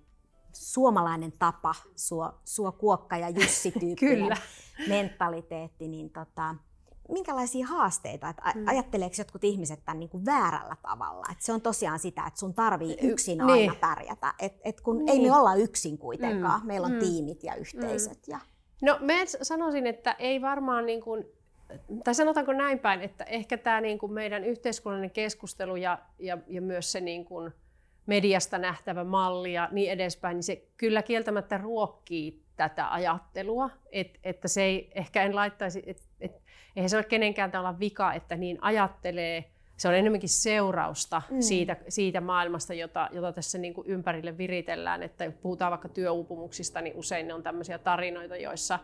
suomalainen 0.52 1.32
tapa, 1.38 1.74
suo, 1.96 2.32
suo 2.44 2.72
kuokka 2.72 3.16
ja 3.16 3.28
Jussi 3.40 3.70
tyyppinen 3.70 4.36
mentaliteetti, 4.88 5.88
niin 5.88 6.10
tota, 6.10 6.54
minkälaisia 7.08 7.66
haasteita, 7.66 8.28
että 8.28 8.52
mm. 8.54 8.68
ajatteleeko 8.68 9.14
jotkut 9.18 9.44
ihmiset 9.44 9.84
tämän 9.84 10.00
niin 10.00 10.10
kuin 10.10 10.24
väärällä 10.24 10.76
tavalla, 10.82 11.26
että 11.32 11.44
se 11.44 11.52
on 11.52 11.60
tosiaan 11.60 11.98
sitä, 11.98 12.26
että 12.26 12.40
sun 12.40 12.54
tarvii 12.54 12.96
yksin 13.02 13.38
niin. 13.38 13.50
aina 13.50 13.74
pärjätä, 13.80 14.34
et, 14.38 14.60
et 14.64 14.80
kun 14.80 14.98
niin. 14.98 15.08
ei 15.08 15.20
me 15.20 15.36
olla 15.36 15.54
yksin 15.54 15.98
kuitenkaan, 15.98 16.60
mm. 16.60 16.66
meillä 16.66 16.86
on 16.86 16.92
mm. 16.92 16.98
tiimit 16.98 17.44
ja 17.44 17.54
yhteisöt. 17.54 18.26
Mm. 18.26 18.32
Ja... 18.32 18.40
No 18.82 18.98
mä 19.00 19.12
sanoisin, 19.42 19.86
että 19.86 20.16
ei 20.18 20.42
varmaan 20.42 20.86
niin 20.86 21.00
kuin, 21.00 21.24
tai 22.04 22.14
sanotaanko 22.14 22.52
näin 22.52 22.78
päin, 22.78 23.00
että 23.00 23.24
ehkä 23.24 23.58
tämä 23.58 23.80
niin 23.80 23.98
kuin 23.98 24.12
meidän 24.12 24.44
yhteiskunnallinen 24.44 25.10
keskustelu 25.10 25.76
ja, 25.76 25.98
ja, 26.18 26.38
ja 26.46 26.62
myös 26.62 26.92
se 26.92 27.00
niin 27.00 27.24
kuin 27.24 27.52
mediasta 28.06 28.58
nähtävä 28.58 29.04
malli 29.04 29.52
ja 29.52 29.68
niin 29.72 29.90
edespäin, 29.90 30.34
niin 30.34 30.42
se 30.42 30.64
kyllä 30.76 31.02
kieltämättä 31.02 31.58
ruokkii 31.58 32.42
tätä 32.56 32.92
ajattelua, 32.92 33.70
Et, 33.92 34.18
että 34.24 34.48
se 34.48 34.62
ei, 34.62 34.92
ehkä 34.94 35.22
en 35.22 35.34
laittaisi, 35.34 35.82
että 35.86 36.02
et, 36.20 36.42
eihän 36.76 36.90
se 36.90 36.96
ole 36.96 37.04
kenenkään 37.04 37.56
olla 37.58 37.78
vika, 37.78 38.12
että 38.12 38.36
niin 38.36 38.58
ajattelee, 38.60 39.44
se 39.76 39.88
on 39.88 39.94
enemmänkin 39.94 40.28
seurausta 40.28 41.22
mm. 41.30 41.40
siitä, 41.40 41.76
siitä 41.88 42.20
maailmasta, 42.20 42.74
jota, 42.74 43.08
jota 43.12 43.32
tässä 43.32 43.58
niin 43.58 43.74
kuin 43.74 43.86
ympärille 43.86 44.38
viritellään. 44.38 45.02
Että 45.02 45.32
puhutaan 45.42 45.70
vaikka 45.70 45.88
työuupumuksista, 45.88 46.80
niin 46.80 46.96
usein 46.96 47.28
ne 47.28 47.34
on 47.34 47.42
tämmöisiä 47.42 47.78
tarinoita, 47.78 48.36
joissa 48.36 48.78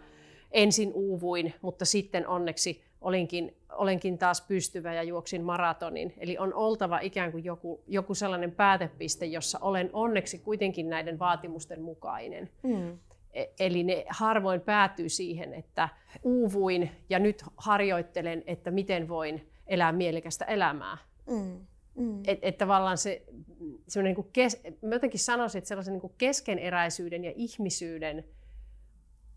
ensin 0.52 0.92
uuvuin, 0.94 1.54
mutta 1.62 1.84
sitten 1.84 2.28
onneksi 2.28 2.82
olinkin, 3.00 3.56
olenkin 3.72 4.18
taas 4.18 4.40
pystyvä 4.40 4.94
ja 4.94 5.02
juoksin 5.02 5.42
maratonin. 5.42 6.14
Eli 6.18 6.38
on 6.38 6.54
oltava 6.54 6.98
ikään 6.98 7.32
kuin 7.32 7.44
joku, 7.44 7.80
joku 7.86 8.14
sellainen 8.14 8.52
päätepiste, 8.52 9.26
jossa 9.26 9.58
olen 9.62 9.90
onneksi 9.92 10.38
kuitenkin 10.38 10.88
näiden 10.90 11.18
vaatimusten 11.18 11.82
mukainen. 11.82 12.50
Mm. 12.62 12.98
E, 13.32 13.44
eli 13.60 13.84
ne 13.84 14.04
harvoin 14.08 14.60
päätyy 14.60 15.08
siihen, 15.08 15.54
että 15.54 15.88
uuvuin 16.22 16.90
ja 17.08 17.18
nyt 17.18 17.44
harjoittelen, 17.56 18.42
että 18.46 18.70
miten 18.70 19.08
voin 19.08 19.48
elää 19.68 19.92
mielekästä 19.92 20.44
elämää. 20.44 20.98
Mm. 21.30 21.66
Mm. 21.94 22.22
Että 22.26 22.48
et 22.48 22.58
tavallaan 22.58 22.98
se, 22.98 23.22
niin 24.02 24.14
kuin 24.14 24.28
kes, 24.32 24.62
mä 24.82 24.94
jotenkin 24.94 25.20
sanoisin, 25.20 25.58
että 25.58 25.68
sellaisen 25.68 25.92
niin 25.92 26.00
kuin 26.00 26.14
keskeneräisyyden 26.18 27.24
ja 27.24 27.32
ihmisyyden 27.36 28.24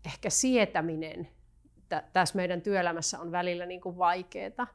ehkä 0.06 0.30
sietäminen 0.30 1.28
t- 1.88 2.12
tässä 2.12 2.36
meidän 2.36 2.62
työelämässä 2.62 3.18
on 3.18 3.32
välillä 3.32 3.66
niin 3.66 3.80
kuin 3.80 3.98
vaikeaa. 3.98 4.66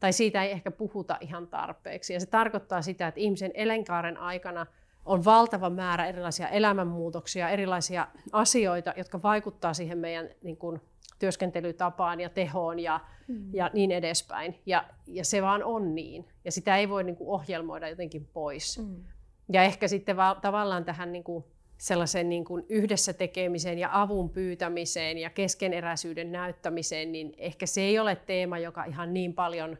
Tai 0.00 0.12
siitä 0.12 0.42
ei 0.42 0.50
ehkä 0.52 0.70
puhuta 0.70 1.18
ihan 1.20 1.46
tarpeeksi. 1.48 2.12
Ja 2.12 2.20
se 2.20 2.26
tarkoittaa 2.26 2.82
sitä, 2.82 3.06
että 3.06 3.20
ihmisen 3.20 3.50
elinkaaren 3.54 4.16
aikana 4.16 4.66
on 5.04 5.24
valtava 5.24 5.70
määrä 5.70 6.06
erilaisia 6.06 6.48
elämänmuutoksia, 6.48 7.48
erilaisia 7.48 8.08
asioita, 8.32 8.94
jotka 8.96 9.22
vaikuttaa 9.22 9.74
siihen 9.74 9.98
meidän 9.98 10.28
niin 10.42 10.56
kuin, 10.56 10.80
työskentelytapaan 11.18 12.20
ja 12.20 12.28
tehoon 12.28 12.78
ja, 12.78 13.00
mm. 13.28 13.54
ja 13.54 13.70
niin 13.74 13.92
edespäin. 13.92 14.58
Ja, 14.66 14.84
ja 15.06 15.24
se 15.24 15.42
vaan 15.42 15.64
on 15.64 15.94
niin. 15.94 16.28
Ja 16.44 16.52
sitä 16.52 16.76
ei 16.76 16.88
voi 16.88 17.04
niin 17.04 17.16
kuin, 17.16 17.28
ohjelmoida 17.28 17.88
jotenkin 17.88 18.28
pois. 18.32 18.78
Mm. 18.78 19.04
Ja 19.52 19.62
ehkä 19.62 19.88
sitten 19.88 20.16
va- 20.16 20.38
tavallaan 20.42 20.84
tähän 20.84 21.12
niin 21.12 21.24
kuin, 21.24 21.44
sellaisen 21.78 22.28
niin 22.28 22.44
kuin 22.44 22.66
yhdessä 22.68 23.12
tekemiseen 23.12 23.78
ja 23.78 23.88
avun 23.92 24.30
pyytämiseen 24.30 25.18
ja 25.18 25.30
keskeneräisyyden 25.30 26.32
näyttämiseen, 26.32 27.12
niin 27.12 27.34
ehkä 27.38 27.66
se 27.66 27.80
ei 27.80 27.98
ole 27.98 28.16
teema, 28.16 28.58
joka 28.58 28.84
ihan 28.84 29.14
niin 29.14 29.34
paljon 29.34 29.78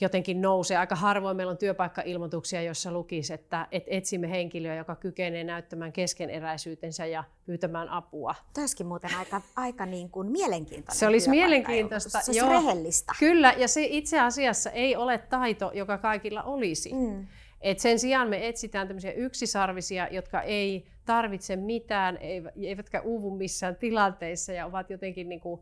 jotenkin 0.00 0.42
nousee. 0.42 0.76
Aika 0.76 0.96
harvoin 0.96 1.36
meillä 1.36 1.50
on 1.50 1.58
työpaikkailmoituksia, 1.58 2.62
jossa 2.62 2.92
lukisi, 2.92 3.32
että, 3.32 3.66
että 3.72 3.90
etsimme 3.92 4.30
henkilöä, 4.30 4.74
joka 4.74 4.96
kykenee 4.96 5.44
näyttämään 5.44 5.92
keskeneräisyytensä 5.92 7.06
ja 7.06 7.24
pyytämään 7.46 7.88
apua. 7.88 8.34
Täskin 8.54 8.86
muuten 8.86 9.10
aika, 9.18 9.40
aika 9.56 9.86
niin 9.86 10.10
kuin 10.10 10.32
mielenkiintoista. 10.32 10.98
Se 10.98 11.06
olisi 11.06 11.30
mielenkiintoista. 11.30 12.20
Se 12.20 12.42
olisi 12.42 12.48
rehellistä. 12.48 13.12
Kyllä, 13.18 13.54
ja 13.56 13.68
se 13.68 13.84
itse 13.84 14.20
asiassa 14.20 14.70
ei 14.70 14.96
ole 14.96 15.18
taito, 15.18 15.70
joka 15.74 15.98
kaikilla 15.98 16.42
olisi. 16.42 16.94
Mm. 16.94 17.26
Et 17.60 17.78
sen 17.78 17.98
sijaan 17.98 18.28
me 18.28 18.48
etsitään 18.48 18.86
tämmöisiä 18.86 19.12
yksisarvisia, 19.12 20.08
jotka 20.10 20.42
ei 20.42 20.86
tarvitse 21.04 21.56
mitään, 21.56 22.18
eivätkä 22.62 23.00
uuvu 23.00 23.36
missään 23.36 23.76
tilanteissa 23.76 24.52
ja 24.52 24.66
ovat 24.66 24.90
jotenkin, 24.90 25.28
niin 25.28 25.40
kuin, 25.40 25.60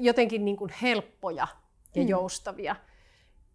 jotenkin 0.00 0.44
niin 0.44 0.56
kuin 0.56 0.70
helppoja 0.82 1.46
ja 1.94 2.02
mm. 2.02 2.08
joustavia. 2.08 2.76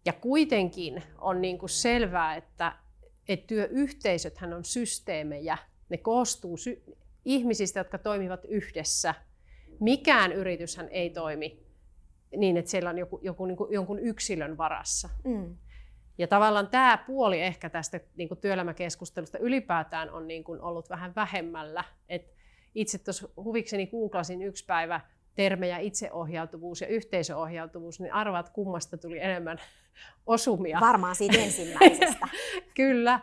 Ja 0.08 0.12
kuitenkin 0.12 1.02
on 1.18 1.40
niin 1.40 1.58
kuin 1.58 1.70
selvää, 1.70 2.36
että, 2.36 2.72
että 3.28 3.46
työyhteisöthän 3.46 4.52
on 4.52 4.64
systeemejä. 4.64 5.58
Ne 5.88 5.96
koostuu 5.96 6.56
sy- 6.56 6.82
ihmisistä, 7.24 7.80
jotka 7.80 7.98
toimivat 7.98 8.44
yhdessä. 8.44 9.14
Mikään 9.80 10.32
yrityshän 10.32 10.88
ei 10.88 11.10
toimi 11.10 11.66
niin, 12.36 12.56
että 12.56 12.70
siellä 12.70 12.90
on 12.90 12.98
joku, 12.98 13.20
joku, 13.22 13.46
niin 13.46 13.56
kuin, 13.56 13.72
jonkun 13.72 13.98
yksilön 13.98 14.58
varassa. 14.58 15.08
Mm. 15.24 15.56
Ja 16.18 16.26
tavallaan 16.26 16.68
tämä 16.68 17.04
puoli 17.06 17.40
ehkä 17.40 17.70
tästä 17.70 18.00
niin 18.16 18.28
kuin 18.28 18.40
työelämäkeskustelusta 18.40 19.38
ylipäätään 19.38 20.10
on 20.10 20.28
niin 20.28 20.44
kuin 20.44 20.60
ollut 20.60 20.90
vähän 20.90 21.14
vähemmällä. 21.16 21.84
Et 22.08 22.34
itse 22.74 22.98
tuossa 22.98 23.28
huvikseni 23.36 23.86
googlasin 23.86 24.42
yksi 24.42 24.66
päivä 24.66 25.00
termejä 25.38 25.78
itseohjautuvuus 25.78 26.80
ja 26.80 26.86
yhteisöohjautuvuus, 26.86 28.00
niin 28.00 28.12
arvaat 28.12 28.48
kummasta 28.48 28.96
tuli 28.96 29.18
enemmän 29.18 29.58
osumia. 30.26 30.80
Varmaan 30.80 31.16
siitä 31.16 31.38
ensimmäisestä. 31.38 32.28
Kyllä. 32.76 33.20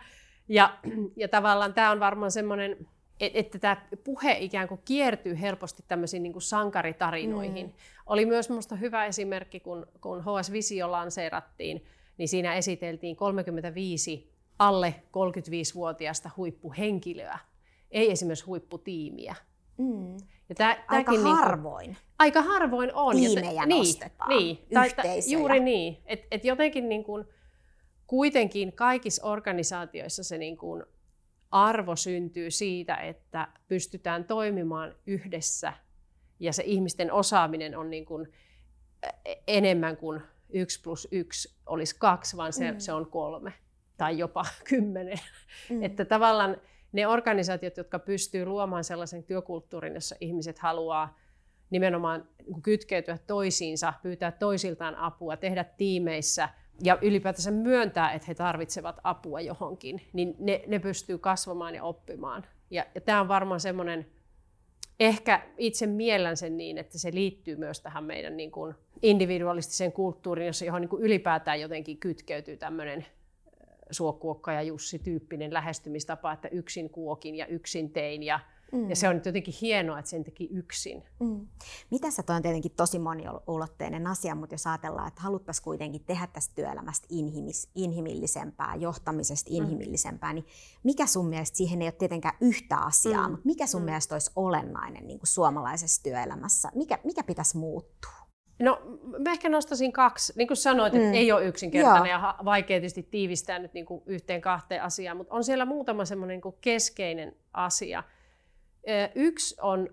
Ja, 0.47 0.77
ja 1.15 1.27
tavallaan 1.27 1.73
tämä 1.73 1.91
on 1.91 1.99
varmaan 1.99 2.31
semmoinen, 2.31 2.87
että 3.19 3.59
tämä 3.59 3.77
puhe 4.03 4.37
ikään 4.39 4.67
kuin 4.67 4.81
kiertyy 4.85 5.41
helposti 5.41 5.83
tämmöisiin 5.87 6.23
niin 6.23 6.33
kuin 6.33 6.43
sankaritarinoihin. 6.43 7.65
Mm. 7.65 7.73
Oli 8.05 8.25
myös 8.25 8.49
minusta 8.49 8.75
hyvä 8.75 9.05
esimerkki, 9.05 9.59
kun, 9.59 9.87
kun 10.01 10.23
HS 10.23 10.51
Visio 10.51 10.91
lanseerattiin, 10.91 11.85
niin 12.17 12.27
siinä 12.27 12.55
esiteltiin 12.55 13.15
35 13.15 14.31
alle 14.59 14.95
35-vuotiaasta 15.07 16.29
huippuhenkilöä, 16.37 17.39
ei 17.91 18.11
esimerkiksi 18.11 18.45
huipputiimiä. 18.45 19.35
Mm. 19.77 20.17
Ja 20.49 20.55
tää, 20.55 20.85
aika 20.87 21.11
niinku- 21.11 21.29
harvoin. 21.29 21.87
Niin 21.87 21.97
aika 22.19 22.41
harvoin 22.41 22.93
on. 22.93 23.15
Tiimejä 23.15 23.51
ja, 23.51 23.65
niin, 23.65 23.77
nostetaan, 23.77 24.29
niin, 24.29 24.67
tai, 24.73 24.89
Juuri 25.31 25.59
niin. 25.59 25.97
Et, 26.05 26.27
et 26.31 26.45
jotenkin 26.45 26.89
niin 26.89 27.03
kuin, 27.03 27.25
kuitenkin 28.07 28.73
kaikissa 28.73 29.27
organisaatioissa 29.27 30.23
se 30.23 30.37
niin 30.37 30.57
kuin 30.57 30.83
arvo 31.51 31.95
syntyy 31.95 32.51
siitä, 32.51 32.95
että 32.95 33.47
pystytään 33.67 34.25
toimimaan 34.25 34.95
yhdessä 35.07 35.73
ja 36.39 36.53
se 36.53 36.63
ihmisten 36.65 37.11
osaaminen 37.11 37.77
on 37.77 37.89
niin 37.89 38.05
kuin 38.05 38.33
enemmän 39.47 39.97
kuin 39.97 40.21
yksi 40.49 40.81
plus 40.81 41.07
yksi 41.11 41.55
olisi 41.65 41.95
kaksi, 41.99 42.37
vaan 42.37 42.53
se, 42.53 42.71
mm. 42.71 42.79
se 42.79 42.93
on 42.93 43.07
kolme 43.07 43.53
tai 43.97 44.17
jopa 44.17 44.45
kymmenen. 44.69 45.19
Mm. 45.69 45.83
Että 45.83 46.05
tavallaan 46.05 46.57
ne 46.95 47.07
organisaatiot, 47.07 47.77
jotka 47.77 47.99
pystyy 47.99 48.45
luomaan 48.45 48.83
sellaisen 48.83 49.23
työkulttuurin, 49.23 49.93
jossa 49.93 50.15
ihmiset 50.21 50.59
haluaa 50.59 51.17
nimenomaan 51.69 52.27
kytkeytyä 52.63 53.17
toisiinsa, 53.27 53.93
pyytää 54.03 54.31
toisiltaan 54.31 54.95
apua, 54.95 55.37
tehdä 55.37 55.63
tiimeissä 55.63 56.49
ja 56.83 56.97
ylipäätänsä 57.01 57.51
myöntää, 57.51 58.11
että 58.11 58.25
he 58.27 58.35
tarvitsevat 58.35 58.99
apua 59.03 59.41
johonkin, 59.41 60.01
niin 60.13 60.35
ne, 60.39 60.63
ne 60.67 60.79
pystyy 60.79 61.17
kasvamaan 61.17 61.75
ja 61.75 61.83
oppimaan. 61.83 62.45
Ja, 62.69 62.85
ja 62.95 63.01
tämä 63.01 63.21
on 63.21 63.27
varmaan 63.27 63.59
semmoinen, 63.59 64.05
ehkä 64.99 65.41
itse 65.57 65.87
miellän 65.87 66.37
sen 66.37 66.57
niin, 66.57 66.77
että 66.77 66.99
se 66.99 67.13
liittyy 67.13 67.55
myös 67.55 67.81
tähän 67.81 68.03
meidän 68.03 68.37
niin 68.37 68.51
kuin 68.51 68.75
individualistiseen 69.01 69.91
kulttuuriin, 69.91 70.47
jossa 70.47 70.65
johon 70.65 70.81
niin 70.81 70.89
kuin 70.89 71.03
ylipäätään 71.03 71.61
jotenkin 71.61 71.97
kytkeytyy 71.97 72.57
tämmöinen 72.57 73.05
suokuokka 73.91 74.53
ja 74.53 74.61
Jussi-tyyppinen 74.61 75.53
lähestymistapa, 75.53 76.33
että 76.33 76.47
yksin 76.47 76.89
kuokin 76.89 77.35
ja 77.35 77.45
yksin 77.45 77.91
tein 77.91 78.23
ja 78.23 78.39
Mm. 78.71 78.89
Ja 78.89 78.95
se 78.95 79.09
on 79.09 79.21
jotenkin 79.25 79.53
hienoa, 79.61 79.99
että 79.99 80.09
sen 80.11 80.23
teki 80.23 80.49
yksin. 80.51 81.03
Mm. 81.19 81.47
Mitä 81.91 82.11
se 82.11 82.23
on 82.29 82.41
tietenkin 82.41 82.71
tosi 82.71 82.99
moniulotteinen 82.99 84.07
asia, 84.07 84.35
mutta 84.35 84.53
jos 84.53 84.67
ajatellaan, 84.67 85.07
että 85.07 85.21
haluttaisiin 85.21 85.63
kuitenkin 85.63 86.03
tehdä 86.05 86.27
tästä 86.27 86.55
työelämästä 86.55 87.07
inhimis, 87.09 87.69
inhimillisempää, 87.75 88.75
johtamisesta 88.75 89.49
mm. 89.49 89.57
inhimillisempää, 89.57 90.31
mm. 90.31 90.35
niin 90.35 90.45
mikä 90.83 91.07
sun 91.07 91.27
mielestä, 91.27 91.57
siihen 91.57 91.81
ei 91.81 91.85
ole 91.85 91.91
tietenkään 91.91 92.37
yhtä 92.41 92.77
asiaa, 92.77 93.27
mm. 93.27 93.31
mutta 93.31 93.45
mikä 93.45 93.67
sun 93.67 93.81
mm. 93.81 93.85
mielestä 93.85 94.15
olisi 94.15 94.31
olennainen 94.35 95.07
niin 95.07 95.19
kuin 95.19 95.27
suomalaisessa 95.27 96.03
työelämässä? 96.03 96.71
Mikä, 96.75 96.99
mikä 97.03 97.23
pitäisi 97.23 97.57
muuttua? 97.57 98.24
No 98.59 98.81
mä 99.19 99.31
ehkä 99.31 99.49
nostaisin 99.49 99.91
kaksi. 99.91 100.33
Niin 100.35 100.47
kuin 100.47 100.57
sanoit, 100.57 100.93
mm. 100.93 100.99
että 100.99 101.17
ei 101.17 101.31
ole 101.31 101.45
yksinkertainen 101.45 102.09
Joo. 102.11 102.21
ja 102.21 102.35
vaikea 102.45 102.79
tietysti 102.79 103.03
tiivistää 103.03 103.59
nyt 103.59 103.73
niin 103.73 103.85
kuin 103.85 104.03
yhteen 104.05 104.41
kahteen 104.41 104.83
asiaan, 104.83 105.17
mutta 105.17 105.35
on 105.35 105.43
siellä 105.43 105.65
muutama 105.65 106.05
semmoinen 106.05 106.41
niin 106.43 106.55
keskeinen 106.61 107.35
asia. 107.53 108.03
Yksi 109.15 109.55
on, 109.61 109.89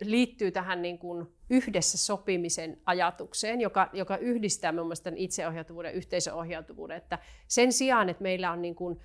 liittyy 0.00 0.50
tähän 0.50 0.82
niin 0.82 0.98
kuin 0.98 1.26
yhdessä 1.50 1.98
sopimisen 1.98 2.80
ajatukseen, 2.86 3.60
joka, 3.60 3.90
joka 3.92 4.16
yhdistää 4.16 4.72
muun 4.72 4.86
muassa 4.86 5.04
tämän 5.04 5.18
itseohjautuvuuden 5.18 5.88
ja 5.88 5.96
yhteisöohjautuvuuden. 5.96 6.96
Että 6.96 7.18
sen 7.48 7.72
sijaan, 7.72 8.08
että 8.08 8.22
meillä 8.22 8.52
on 8.52 8.62
niin 8.62 8.74
kuin 8.74 9.00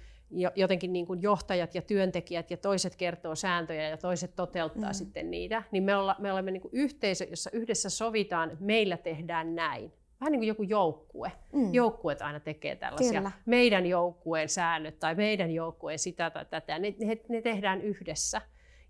jotenkin 0.55 0.93
niin 0.93 1.05
kuin 1.05 1.21
johtajat 1.21 1.75
ja 1.75 1.81
työntekijät 1.81 2.51
ja 2.51 2.57
toiset 2.57 2.95
kertoo 2.95 3.35
sääntöjä 3.35 3.89
ja 3.89 3.97
toiset 3.97 4.35
toteuttaa 4.35 4.89
mm. 4.89 4.93
sitten 4.93 5.31
niitä, 5.31 5.63
niin 5.71 5.83
me, 5.83 5.95
olla, 5.95 6.15
me 6.19 6.31
olemme 6.31 6.51
niin 6.51 6.61
kuin 6.61 6.73
yhteisö, 6.73 7.25
jossa 7.29 7.49
yhdessä 7.53 7.89
sovitaan, 7.89 8.51
että 8.51 8.65
meillä 8.65 8.97
tehdään 8.97 9.55
näin. 9.55 9.93
Vähän 10.19 10.31
niin 10.31 10.39
kuin 10.39 10.47
joku 10.47 10.63
joukkue. 10.63 11.31
Mm. 11.53 11.73
Joukkueet 11.73 12.21
aina 12.21 12.39
tekee 12.39 12.75
tällaisia. 12.75 13.19
Kyllä. 13.19 13.31
Meidän 13.45 13.85
joukkueen 13.85 14.49
säännöt 14.49 14.99
tai 14.99 15.15
meidän 15.15 15.51
joukkueen 15.51 15.99
sitä 15.99 16.29
tai 16.29 16.45
tätä. 16.45 16.79
Ne, 16.79 16.95
ne, 16.99 17.17
ne 17.29 17.41
tehdään 17.41 17.81
yhdessä. 17.81 18.41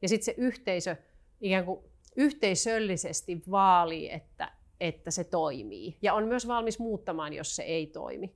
Ja 0.02 0.10
sitten 0.10 0.26
se 0.26 0.34
yhteisö 0.38 0.96
ikään 1.42 1.66
kuin 1.66 1.80
yhteisöllisesti 2.16 3.44
vaalii, 3.52 4.12
että, 4.12 4.52
että 4.80 5.12
se 5.12 5.24
toimii. 5.24 5.98
Ja 6.02 6.14
on 6.14 6.28
myös 6.28 6.48
valmis 6.48 6.80
muuttamaan, 6.80 7.34
jos 7.34 7.56
se 7.56 7.64
ei 7.64 7.88
toimi. 7.88 8.36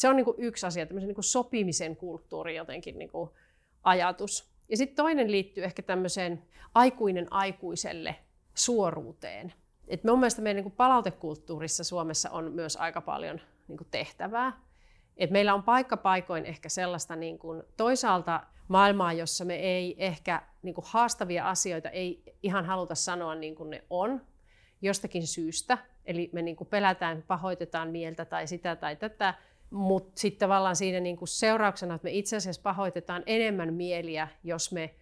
Se 0.00 0.08
on 0.08 0.16
niin 0.16 0.24
kuin 0.24 0.36
yksi 0.38 0.66
asia, 0.66 0.86
tämmöisen 0.86 1.08
niin 1.08 1.14
kuin 1.14 1.24
sopimisen 1.24 1.96
kulttuuri 1.96 2.56
jotenkin 2.56 2.98
niin 2.98 3.10
kuin 3.10 3.30
ajatus. 3.82 4.50
Ja 4.68 4.76
sitten 4.76 4.96
toinen 4.96 5.30
liittyy 5.30 5.64
ehkä 5.64 5.82
tämmöiseen 5.82 6.42
aikuinen 6.74 7.26
aikuiselle 7.30 8.16
suoruuteen. 8.54 9.52
Et 9.88 10.04
mun 10.04 10.18
mielestä 10.18 10.42
meidän 10.42 10.64
niin 10.64 10.72
palautekulttuurissa 10.72 11.84
Suomessa 11.84 12.30
on 12.30 12.52
myös 12.52 12.76
aika 12.76 13.00
paljon 13.00 13.40
niin 13.68 13.78
tehtävää. 13.90 14.60
Et 15.16 15.30
meillä 15.30 15.54
on 15.54 15.62
paikka 15.62 15.96
paikoin 15.96 16.46
ehkä 16.46 16.68
sellaista 16.68 17.16
niin 17.16 17.38
kuin 17.38 17.62
toisaalta 17.76 18.42
maailmaa, 18.68 19.12
jossa 19.12 19.44
me 19.44 19.54
ei 19.56 19.94
ehkä 19.98 20.42
niin 20.62 20.74
kuin 20.74 20.84
haastavia 20.88 21.48
asioita 21.48 21.90
ei 21.90 22.22
ihan 22.42 22.64
haluta 22.64 22.94
sanoa 22.94 23.34
niin 23.34 23.54
kuin 23.54 23.70
ne 23.70 23.84
on 23.90 24.20
jostakin 24.82 25.26
syystä. 25.26 25.78
Eli 26.04 26.30
me 26.32 26.42
niin 26.42 26.56
kuin 26.56 26.68
pelätään, 26.68 27.24
pahoitetaan 27.26 27.90
mieltä 27.90 28.24
tai 28.24 28.46
sitä 28.46 28.76
tai 28.76 28.96
tätä. 28.96 29.34
Mutta 29.70 30.20
sitten 30.20 30.38
tavallaan 30.38 30.76
siinä 30.76 31.00
niin 31.00 31.16
kuin 31.16 31.28
seurauksena, 31.28 31.94
että 31.94 32.04
me 32.04 32.12
itse 32.12 32.36
asiassa 32.36 32.62
pahoitetaan 32.62 33.22
enemmän 33.26 33.74
mieliä, 33.74 34.28
jos 34.44 34.72
me 34.72 34.94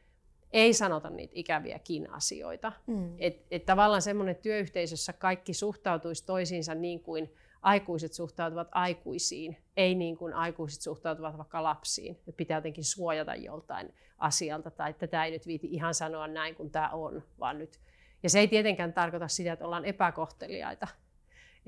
ei 0.53 0.75
sanota 0.75 1.11
niitä 1.11 1.33
ikäviäkin 1.37 2.11
asioita. 2.11 2.73
Mm. 2.87 3.15
Että 3.19 3.47
et 3.51 3.67
tavallaan 3.67 4.03
semmoinen 4.03 4.37
työyhteisössä 4.37 5.13
kaikki 5.13 5.55
suhtautuisi 5.55 6.27
toisiinsa 6.27 6.75
niin 6.75 7.01
kuin 7.01 7.33
aikuiset 7.63 8.13
suhtautuvat 8.13 8.69
aikuisiin, 8.71 9.57
ei 9.77 9.95
niin 9.95 10.17
kuin 10.17 10.35
aikuiset 10.35 10.83
suhtautuvat 10.83 11.39
vaikka 11.39 11.63
lapsiin. 11.63 12.19
Et 12.29 12.37
pitää 12.37 12.59
jotenkin 12.59 12.85
suojata 12.85 13.35
joltain 13.35 13.95
asialta 14.19 14.71
tai 14.71 14.91
että 14.91 15.07
tätä 15.07 15.25
ei 15.25 15.31
nyt 15.31 15.47
viiti 15.47 15.67
ihan 15.71 15.95
sanoa 15.95 16.27
näin 16.27 16.55
kuin 16.55 16.71
tämä 16.71 16.89
on, 16.89 17.23
vaan 17.41 17.59
nyt. 17.59 17.81
Ja 18.23 18.31
se 18.31 18.41
ei 18.41 18.49
tietenkään 18.49 18.93
tarkoita 18.93 19.29
sitä, 19.29 19.53
että 19.53 19.65
ollaan 19.65 19.85
epäkohteliaita, 19.85 20.89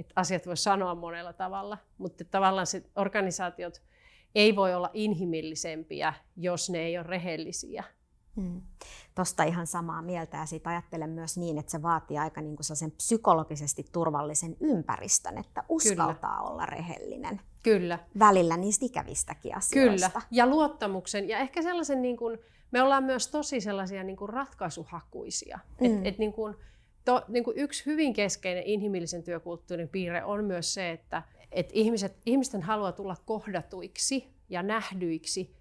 että 0.00 0.12
asiat 0.16 0.46
voi 0.46 0.56
sanoa 0.56 0.94
monella 0.94 1.32
tavalla, 1.32 1.78
mutta 1.98 2.24
tavallaan 2.24 2.66
se 2.66 2.82
organisaatiot 2.96 3.82
ei 4.34 4.56
voi 4.56 4.74
olla 4.74 4.90
inhimillisempiä, 4.94 6.14
jos 6.36 6.70
ne 6.70 6.78
ei 6.78 6.98
ole 6.98 7.06
rehellisiä. 7.06 7.84
Hmm. 8.36 8.62
Tuosta 9.14 9.42
ihan 9.42 9.66
samaa 9.66 10.02
mieltä 10.02 10.36
ja 10.36 10.46
siitä 10.46 10.70
ajattelen 10.70 11.10
myös 11.10 11.38
niin, 11.38 11.58
että 11.58 11.72
se 11.72 11.82
vaatii 11.82 12.18
aika 12.18 12.40
niin 12.40 12.56
sen 12.60 12.90
psykologisesti 12.90 13.84
turvallisen 13.92 14.56
ympäristön, 14.60 15.38
että 15.38 15.64
uskaltaa 15.68 16.36
Kyllä. 16.36 16.50
olla 16.50 16.66
rehellinen. 16.66 17.40
Kyllä. 17.62 17.98
Välillä 18.18 18.56
niistä 18.56 18.86
ikävistäkin 18.86 19.56
asioista. 19.56 20.10
Kyllä, 20.10 20.26
ja 20.30 20.46
luottamuksen 20.46 21.28
ja 21.28 21.38
ehkä 21.38 21.62
sellaisen, 21.62 22.02
niin 22.02 22.16
kuin, 22.16 22.38
me 22.70 22.82
ollaan 22.82 23.04
myös 23.04 23.28
tosi 23.28 23.60
sellaisia 23.60 24.04
niin 24.04 24.16
kuin 24.16 24.28
ratkaisuhakuisia. 24.28 25.58
Mm. 25.80 25.86
Et, 25.86 26.06
et 26.06 26.18
niin 26.18 26.32
kuin, 26.32 26.56
to, 27.04 27.22
niin 27.28 27.44
kuin 27.44 27.58
yksi 27.58 27.86
hyvin 27.86 28.12
keskeinen 28.12 28.62
inhimillisen 28.62 29.22
työkulttuurin 29.22 29.88
piirre 29.88 30.24
on 30.24 30.44
myös 30.44 30.74
se, 30.74 30.90
että 30.90 31.22
et 31.52 31.70
ihmiset, 31.72 32.16
ihmisten 32.26 32.62
haluaa 32.62 32.92
tulla 32.92 33.16
kohdatuiksi 33.24 34.28
ja 34.48 34.62
nähdyiksi. 34.62 35.54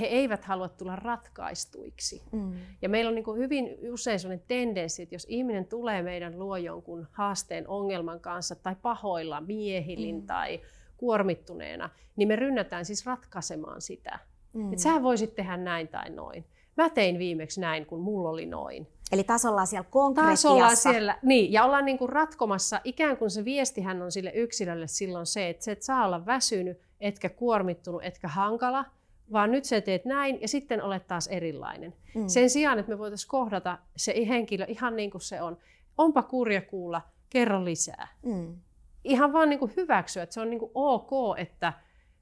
He 0.00 0.06
eivät 0.06 0.44
halua 0.44 0.68
tulla 0.68 0.96
ratkaistuiksi. 0.96 2.22
Mm. 2.32 2.52
Ja 2.82 2.88
meillä 2.88 3.08
on 3.08 3.14
niin 3.14 3.24
kuin 3.24 3.40
hyvin 3.40 3.78
usein 3.92 4.20
sellainen 4.20 4.44
tendenssi, 4.48 5.02
että 5.02 5.14
jos 5.14 5.26
ihminen 5.28 5.66
tulee 5.66 6.02
meidän 6.02 6.38
luo 6.38 6.56
jonkun 6.56 7.06
haasteen 7.12 7.68
ongelman 7.68 8.20
kanssa 8.20 8.54
tai 8.54 8.76
pahoilla 8.82 9.40
miehilin 9.40 10.20
mm. 10.20 10.26
tai 10.26 10.60
kuormittuneena, 10.96 11.90
niin 12.16 12.28
me 12.28 12.36
rynnätään 12.36 12.84
siis 12.84 13.06
ratkaisemaan 13.06 13.80
sitä. 13.80 14.18
Mm. 14.54 14.72
Että 14.72 14.82
sä 14.82 15.02
voisit 15.02 15.34
tehdä 15.34 15.56
näin 15.56 15.88
tai 15.88 16.10
noin. 16.10 16.44
Mä 16.78 16.90
tein 16.90 17.18
viimeksi 17.18 17.60
näin, 17.60 17.86
kun 17.86 18.00
mulla 18.00 18.28
oli 18.28 18.46
noin. 18.46 18.86
Eli 19.12 19.24
taas 19.24 19.44
ollaan 19.44 19.66
siellä 19.66 19.88
konkreettiassa. 19.90 20.48
Taas 20.48 20.56
ollaan 20.56 20.76
siellä, 20.76 21.18
niin, 21.22 21.52
ja 21.52 21.64
ollaan 21.64 21.84
niin 21.84 21.98
kuin 21.98 22.08
ratkomassa, 22.08 22.80
ikään 22.84 23.16
kuin 23.16 23.30
se 23.30 23.44
viestihän 23.44 24.02
on 24.02 24.12
sille 24.12 24.30
yksilölle 24.34 24.86
silloin 24.86 25.26
se, 25.26 25.48
että 25.48 25.64
sä 25.64 25.72
et 25.72 25.82
saa 25.82 26.06
olla 26.06 26.26
väsynyt, 26.26 26.80
etkä 27.00 27.28
kuormittunut, 27.28 28.04
etkä 28.04 28.28
hankala, 28.28 28.84
vaan 29.32 29.50
nyt 29.50 29.64
sä 29.64 29.80
teet 29.80 30.04
näin 30.04 30.40
ja 30.40 30.48
sitten 30.48 30.82
olet 30.82 31.06
taas 31.06 31.26
erilainen. 31.26 31.94
Mm. 32.14 32.28
Sen 32.28 32.50
sijaan, 32.50 32.78
että 32.78 32.92
me 32.92 32.98
voitaisiin 32.98 33.30
kohdata 33.30 33.78
se 33.96 34.14
henkilö 34.28 34.64
ihan 34.68 34.96
niin 34.96 35.10
kuin 35.10 35.22
se 35.22 35.42
on. 35.42 35.58
Onpa 35.98 36.22
kurja 36.22 36.62
kuulla, 36.62 37.02
kerro 37.30 37.64
lisää. 37.64 38.08
Mm. 38.22 38.56
Ihan 39.04 39.32
vaan 39.32 39.48
niin 39.48 39.58
kuin 39.58 39.72
hyväksyä, 39.76 40.22
että 40.22 40.34
se 40.34 40.40
on 40.40 40.50
niin 40.50 40.60
kuin 40.60 40.70
ok, 40.74 41.38
että 41.38 41.72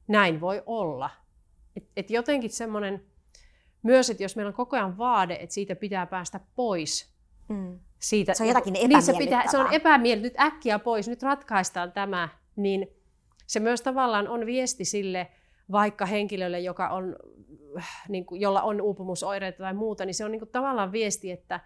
näin 0.09 0.41
voi 0.41 0.63
olla. 0.67 1.11
Et, 1.77 1.85
et 1.97 2.11
jotenkin 2.11 2.51
semmoinen 2.51 3.03
myös, 3.87 4.11
että 4.11 4.23
jos 4.23 4.37
meillä 4.37 4.49
on 4.49 4.55
koko 4.55 4.77
ajan 4.77 4.99
vaade, 4.99 5.39
että 5.41 5.55
siitä 5.55 5.77
pitää 5.77 6.07
päästä 6.07 6.41
pois, 6.57 7.15
mm. 7.49 7.79
siitä, 7.99 8.35
se 8.35 8.43
on 8.43 8.49
jotakin 8.49 8.73
niin 8.73 9.03
se, 9.03 9.13
pitää, 9.19 9.47
se 9.51 9.59
on 9.59 9.73
epämiellyttävää, 9.73 10.47
nyt 10.47 10.55
äkkiä 10.55 10.79
pois, 10.79 11.09
nyt 11.09 11.23
ratkaistaan 11.23 11.93
tämä, 11.93 12.29
niin 12.57 12.89
se 13.47 13.61
myös 13.61 13.83
tavallaan 13.83 14.29
on 14.29 14.47
viesti 14.47 14.85
sille 14.85 15.31
vaikka 15.73 16.07
henkilölle, 16.07 16.61
joka 16.61 16.89
on, 16.89 17.17
niin 18.09 18.27
kuin, 18.27 18.41
jolla 18.41 18.63
on 18.63 18.81
uupumusoireita 18.81 19.59
tai 19.59 19.75
muuta, 19.75 20.05
niin 20.05 20.15
se 20.15 20.25
on 20.25 20.31
niin 20.31 20.41
kuin, 20.41 20.51
tavallaan 20.51 20.93
viesti, 20.93 21.31
että, 21.31 21.61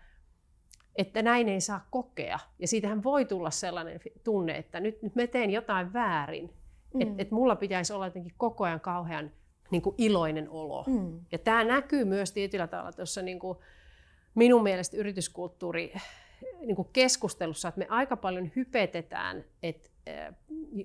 että 0.96 1.22
näin 1.22 1.48
ei 1.48 1.60
saa 1.60 1.86
kokea. 1.90 2.38
Ja 2.58 2.68
siitähän 2.68 3.02
voi 3.02 3.24
tulla 3.24 3.50
sellainen 3.50 4.00
tunne, 4.24 4.56
että 4.56 4.80
nyt, 4.80 5.02
nyt 5.02 5.14
me 5.14 5.26
teen 5.26 5.50
jotain 5.50 5.92
väärin. 5.92 6.50
Mm. 6.94 7.00
Että 7.00 7.14
et 7.18 7.30
mulla 7.30 7.56
pitäisi 7.56 7.92
olla 7.92 8.06
jotenkin 8.06 8.34
koko 8.36 8.64
ajan 8.64 8.80
kauhean 8.80 9.30
niin 9.70 9.82
kuin 9.82 9.94
iloinen 9.98 10.50
olo. 10.50 10.84
Mm. 10.86 11.20
Ja 11.32 11.38
tämä 11.38 11.64
näkyy 11.64 12.04
myös 12.04 12.32
tietyllä 12.32 12.66
tavalla 12.66 12.92
tuossa 12.92 13.22
niin 13.22 13.38
kuin 13.38 13.58
minun 14.34 14.62
mielestä 14.62 14.96
yrityskulttuuri 14.96 15.94
niin 16.60 16.76
kuin 16.76 16.88
keskustelussa, 16.92 17.68
että 17.68 17.78
me 17.78 17.86
aika 17.88 18.16
paljon 18.16 18.50
hypetetään, 18.56 19.44
että 19.62 19.90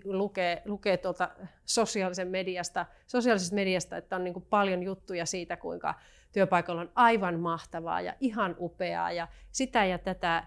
lukee, 0.03 0.61
lukee 0.65 0.97
tuolta 0.97 1.29
sosiaalisen 1.65 2.27
mediasta, 2.27 2.85
sosiaalisesta 3.07 3.55
mediasta, 3.55 3.97
että 3.97 4.15
on 4.15 4.23
niin 4.23 4.33
kuin 4.33 4.45
paljon 4.49 4.83
juttuja 4.83 5.25
siitä, 5.25 5.57
kuinka 5.57 5.93
työpaikalla 6.31 6.81
on 6.81 6.91
aivan 6.95 7.39
mahtavaa 7.39 8.01
ja 8.01 8.13
ihan 8.19 8.55
upeaa 8.59 9.11
ja 9.11 9.27
sitä 9.51 9.85
ja 9.85 9.97
tätä 9.97 10.43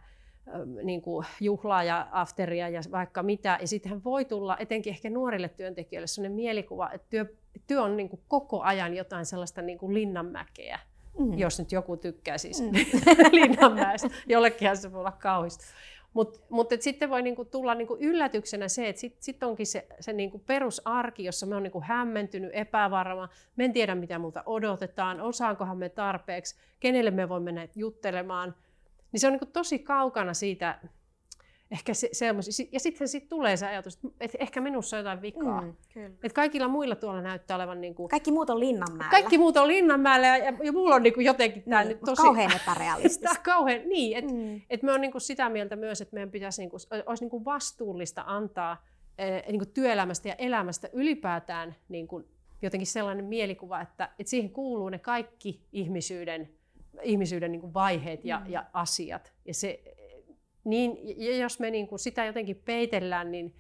niin 0.83 1.03
kuin 1.03 1.27
juhlaa 1.41 1.85
ja 1.85 2.09
afteria 2.13 2.69
ja 2.69 2.81
vaikka 2.91 3.23
mitä. 3.23 3.59
Ja 3.61 3.69
sittenhän 3.69 4.05
voi 4.05 4.25
tulla 4.25 4.57
etenkin 4.59 4.91
ehkä 4.91 5.11
nuorille 5.11 5.49
työntekijöille 5.49 6.07
sellainen 6.07 6.37
mielikuva, 6.37 6.91
että 6.93 7.07
työ, 7.11 7.27
työ 7.67 7.83
on 7.83 7.97
niin 7.97 8.09
kuin 8.09 8.21
koko 8.29 8.63
ajan 8.63 8.97
jotain 8.97 9.27
sellaista 9.27 9.63
niin 9.63 9.79
kuin 9.79 9.95
linnanmäkeä. 9.95 10.79
Mm. 11.19 11.39
Jos 11.39 11.59
nyt 11.59 11.73
joku 11.73 11.97
tykkää 11.97 12.39
siis 12.39 12.63
mm. 12.63 12.73
Linnanmäestä, 13.39 14.09
jollekinhan 14.27 14.77
se 14.77 14.93
voi 14.93 15.01
olla 15.01 15.13
kauhista. 15.13 15.65
Mutta 16.13 16.41
mut, 16.49 16.69
sitten 16.81 17.11
voi 17.11 17.23
niinku 17.23 17.45
tulla 17.45 17.75
niinku 17.75 17.97
yllätyksenä 18.01 18.69
se, 18.69 18.89
että 18.89 19.01
sitten 19.01 19.23
sit 19.23 19.43
onkin 19.43 19.67
se, 19.67 19.87
se 20.01 20.13
niinku 20.13 20.39
perusarki, 20.39 21.25
jossa 21.25 21.47
me 21.47 21.57
on 21.57 21.63
niinku 21.63 21.83
hämmentynyt, 21.87 22.51
epävarma, 22.53 23.29
me 23.57 23.65
en 23.65 23.73
tiedä 23.73 23.95
mitä 23.95 24.19
multa 24.19 24.43
odotetaan, 24.47 25.21
osaankohan 25.21 25.79
me 25.79 25.89
tarpeeksi, 25.89 26.57
kenelle 26.81 27.11
me 27.11 27.29
voimme 27.29 27.53
mennä 27.53 27.69
juttelemaan. 27.75 28.55
Niin 29.13 29.21
se 29.21 29.27
on 29.27 29.33
niinku 29.33 29.47
tosi 29.47 29.79
kaukana 29.79 30.35
siitä, 30.35 30.79
ehkä 31.71 31.95
se. 31.95 32.11
Ja 32.73 32.81
sitten 32.81 33.09
sit 33.09 33.29
tulee 33.29 33.57
se 33.57 33.67
ajatus, 33.67 33.99
että 34.21 34.39
ehkä 34.41 34.61
minussa 34.61 34.97
on 34.97 34.99
jotain 34.99 35.23
vikaa. 35.23 35.61
Mm, 35.61 35.75
kyllä. 35.93 36.07
Että 36.07 36.35
kaikilla 36.35 36.69
muilla 36.69 36.97
tuolla 36.97 37.23
näyttää 37.23 37.57
olevan... 37.57 37.81
Niin 37.81 37.95
kuin, 37.95 38.09
kaikki 38.09 38.33
muut 38.33 38.51
on 38.51 38.61
Linnanmäellä. 38.61 39.11
Kaikki 39.11 39.39
muut 39.39 39.57
on 39.57 39.69
Linnanmäellä 39.69 40.27
ja, 40.27 40.37
ja, 40.37 40.53
ja 40.63 40.73
mulla 40.73 40.95
on 40.95 41.03
niin 41.03 41.15
kuin 41.15 41.27
jotenkin 41.27 41.63
tämä 41.63 41.81
niin, 41.81 41.89
nyt 41.89 42.01
tosi... 42.01 42.23
Kauhean 42.23 42.53
epärealistista. 42.63 43.41
kauhean, 43.43 43.89
niin. 43.89 44.17
Että 44.17 44.33
mm. 44.33 44.61
et 44.71 44.83
me 44.83 44.93
on 44.93 45.01
niin 45.01 45.13
kuin 45.13 45.23
sitä 45.23 45.49
mieltä 45.49 45.77
myös, 45.77 46.01
että 46.01 46.15
meidän 46.15 46.31
pitäisi, 46.31 46.63
niin 46.63 46.71
kuin, 46.71 46.81
olisi 47.07 47.25
niin 47.25 47.31
kuin 47.31 47.45
vastuullista 47.45 48.25
antaa 48.27 48.87
eh, 49.19 49.45
niin 49.47 49.59
kuin 49.59 49.73
työelämästä 49.75 50.29
ja 50.29 50.35
elämästä 50.35 50.89
ylipäätään 50.93 51.75
niin 51.89 52.09
kuin 52.09 52.25
jotenkin 52.63 52.87
sellainen 52.87 53.25
mielikuva, 53.25 53.81
että, 53.81 54.11
että 54.19 54.31
siihen 54.31 54.51
kuuluu 54.51 54.89
ne 54.89 54.99
kaikki 54.99 55.63
ihmisyyden, 55.73 56.49
ihmisyyden 57.03 57.53
niin 57.53 57.61
kuin 57.61 57.75
vaiheet 57.75 58.25
ja, 58.25 58.39
mm. 58.39 58.53
ja 58.53 58.67
asiat. 58.73 59.33
Ja 59.45 59.55
se, 59.55 59.83
niin, 60.65 60.99
ja 61.17 61.37
jos 61.37 61.61
me 61.61 61.71
niin 61.71 61.89
kuin 61.89 61.99
sitä 61.99 62.25
jotenkin 62.25 62.63
peitellään, 62.65 63.31
niin 63.31 63.55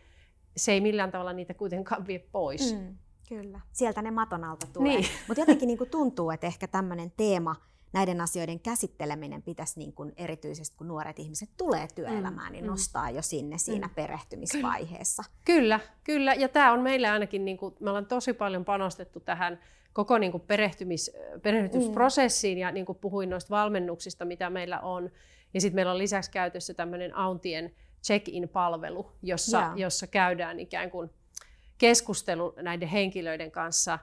se 0.57 0.72
ei 0.72 0.81
millään 0.81 1.11
tavalla 1.11 1.33
niitä 1.33 1.55
kuitenkaan 1.55 2.07
vie 2.07 2.18
pois. 2.18 2.74
Mm, 2.74 2.96
kyllä. 3.29 3.61
Sieltä 3.72 4.03
ne 4.03 4.11
maton 4.11 4.44
alta 4.44 4.66
tulee. 4.72 4.96
Niin. 4.96 5.07
Mutta 5.29 5.40
jotenkin 5.40 5.66
niin 5.66 5.79
kuin 5.79 5.90
tuntuu, 5.90 6.31
että 6.31 6.46
ehkä 6.46 6.68
tämmöinen 6.68 7.12
teema, 7.16 7.57
näiden 7.92 8.20
asioiden 8.20 8.61
käsitteleminen 8.61 9.42
pitäisi 9.42 9.79
niin 9.79 9.92
kuin 9.92 10.12
erityisesti, 10.16 10.77
kun 10.77 10.88
nuoret 10.88 11.18
ihmiset 11.18 11.51
tulee 11.57 11.88
työelämään, 11.94 12.48
mm, 12.48 12.53
niin 12.53 12.64
mm. 12.64 12.70
nostaa 12.70 13.11
jo 13.11 13.22
sinne 13.22 13.59
siinä 13.59 13.87
mm. 13.87 13.94
perehtymisvaiheessa. 13.94 15.24
Kyllä, 15.44 15.81
kyllä. 16.05 16.35
Ja 16.35 16.48
tämä 16.48 16.72
on 16.72 16.81
meillä 16.81 17.12
ainakin, 17.12 17.44
niin 17.44 17.57
kuin, 17.57 17.74
me 17.81 17.90
ollaan 17.90 18.07
tosi 18.07 18.33
paljon 18.33 18.64
panostettu 18.64 19.20
tähän 19.20 19.59
koko 19.92 20.18
niin 20.18 20.33
kuin 20.33 20.42
perehtymis, 20.46 21.11
perehtymisprosessiin 21.42 22.59
mm. 22.59 22.61
ja 22.61 22.72
niin 22.72 22.87
kuin 22.87 22.98
puhuin 22.98 23.31
noista 23.31 23.51
valmennuksista, 23.51 24.24
mitä 24.24 24.51
meillä 24.51 24.81
on. 24.81 25.11
Ja 25.55 25.61
sitten 25.61 25.74
meillä 25.74 25.92
on 25.92 25.98
lisäksi 25.98 26.31
käytössä 26.31 26.74
tämmöinen 26.74 27.16
Auntien 27.16 27.74
check-in-palvelu, 28.03 29.12
jossa, 29.22 29.59
yeah. 29.59 29.77
jossa 29.77 30.07
käydään 30.07 30.61
ikään 30.61 30.90
kuin 30.90 31.11
keskustelu 31.79 32.55
näiden 32.62 32.88
henkilöiden 32.88 33.51
kanssa, 33.51 33.98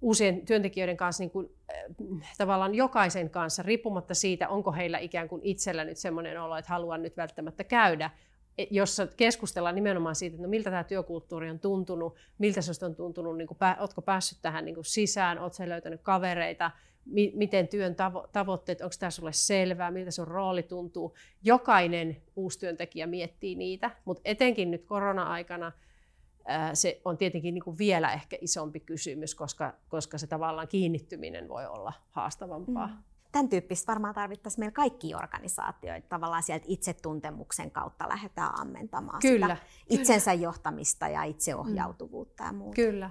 uusien 0.00 0.46
työntekijöiden 0.46 0.96
kanssa, 0.96 1.22
niin 1.22 1.30
kuin, 1.30 1.48
äh, 1.74 2.34
tavallaan 2.38 2.74
jokaisen 2.74 3.30
kanssa, 3.30 3.62
riippumatta 3.62 4.14
siitä, 4.14 4.48
onko 4.48 4.72
heillä 4.72 4.98
ikään 4.98 5.28
kuin 5.28 5.42
itsellä 5.44 5.84
nyt 5.84 5.96
semmoinen 5.96 6.42
olo, 6.42 6.56
että 6.56 6.72
haluan 6.72 7.02
nyt 7.02 7.16
välttämättä 7.16 7.64
käydä, 7.64 8.10
jossa 8.70 9.06
keskustellaan 9.06 9.74
nimenomaan 9.74 10.14
siitä, 10.14 10.34
että 10.34 10.42
no 10.42 10.48
miltä 10.50 10.70
tämä 10.70 10.84
työkulttuuri 10.84 11.50
on 11.50 11.58
tuntunut, 11.58 12.16
miltä 12.38 12.62
se 12.62 12.84
on 12.84 12.94
tuntunut, 12.94 13.36
niin 13.36 13.48
kuin, 13.48 13.58
oletko 13.78 14.02
päässyt 14.02 14.38
tähän 14.42 14.64
niin 14.64 14.74
kuin 14.74 14.84
sisään, 14.84 15.38
oletko 15.38 15.68
löytänyt 15.68 16.00
kavereita, 16.02 16.70
mi- 17.04 17.32
miten 17.34 17.68
työn 17.68 17.92
tavo- 17.92 18.28
tavoitteet, 18.32 18.80
onko 18.80 18.94
tämä 18.98 19.10
sulle 19.10 19.32
selvää, 19.32 19.90
miltä 19.90 20.10
sun 20.10 20.28
rooli 20.28 20.62
tuntuu. 20.62 21.14
Jokainen 21.42 22.22
uusi 22.36 22.58
työntekijä 22.58 23.06
miettii 23.06 23.54
niitä, 23.54 23.90
mutta 24.04 24.22
etenkin 24.24 24.70
nyt 24.70 24.84
korona-aikana 24.84 25.72
ää, 26.44 26.74
se 26.74 27.00
on 27.04 27.18
tietenkin 27.18 27.54
niin 27.54 27.64
kuin 27.64 27.78
vielä 27.78 28.12
ehkä 28.12 28.38
isompi 28.40 28.80
kysymys, 28.80 29.34
koska, 29.34 29.74
koska 29.88 30.18
se 30.18 30.26
tavallaan 30.26 30.68
kiinnittyminen 30.68 31.48
voi 31.48 31.66
olla 31.66 31.92
haastavampaa. 32.10 32.86
Mm. 32.86 33.11
Tämän 33.32 33.48
tyyppistä 33.48 33.92
varmaan 33.92 34.14
tarvittaisiin 34.14 34.60
meillä 34.60 34.74
kaikki 34.74 35.14
organisaatioita. 35.14 36.08
Tavallaan 36.08 36.42
sieltä 36.42 36.64
itsetuntemuksen 36.68 37.70
kautta 37.70 38.08
lähdetään 38.08 38.60
ammentamaan 38.60 39.20
kyllä, 39.20 39.46
sitä 39.46 39.66
itsensä 39.90 40.32
johtamista 40.32 41.08
ja 41.08 41.22
itseohjautuvuutta 41.22 42.44
ja 42.44 42.52
muuta. 42.52 42.74
Kyllä. 42.74 43.10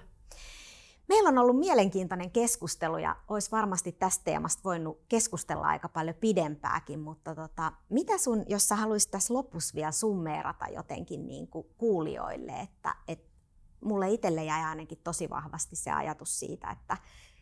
Meillä 1.08 1.30
on 1.30 1.38
ollut 1.38 1.60
mielenkiintoinen 1.60 2.32
keskustelu 2.32 2.98
ja 2.98 3.16
olisi 3.28 3.52
varmasti 3.52 3.92
tästä 3.92 4.24
teemasta 4.24 4.62
voinut 4.64 5.02
keskustella 5.10 5.68
aika 5.68 5.90
paljon 5.90 6.16
pidempääkin, 6.16 7.00
mutta 7.00 7.36
tota, 7.36 7.72
mitä 7.90 8.18
sun, 8.18 8.46
jos 8.48 8.68
sä 8.68 8.76
haluaisit 8.76 9.12
tässä 9.12 9.34
lopussa 9.34 9.76
vielä 9.76 9.92
summeerata 9.92 10.66
jotenkin 10.68 11.28
niin 11.28 11.48
kuin 11.48 11.68
kuulijoille, 11.78 12.52
että, 12.52 12.96
että 13.08 13.32
mulle 13.82 14.10
itselle 14.10 14.44
jäi 14.44 14.64
ainakin 14.64 14.98
tosi 15.04 15.30
vahvasti 15.30 15.76
se 15.76 15.92
ajatus 15.92 16.40
siitä, 16.40 16.72
että 16.72 16.98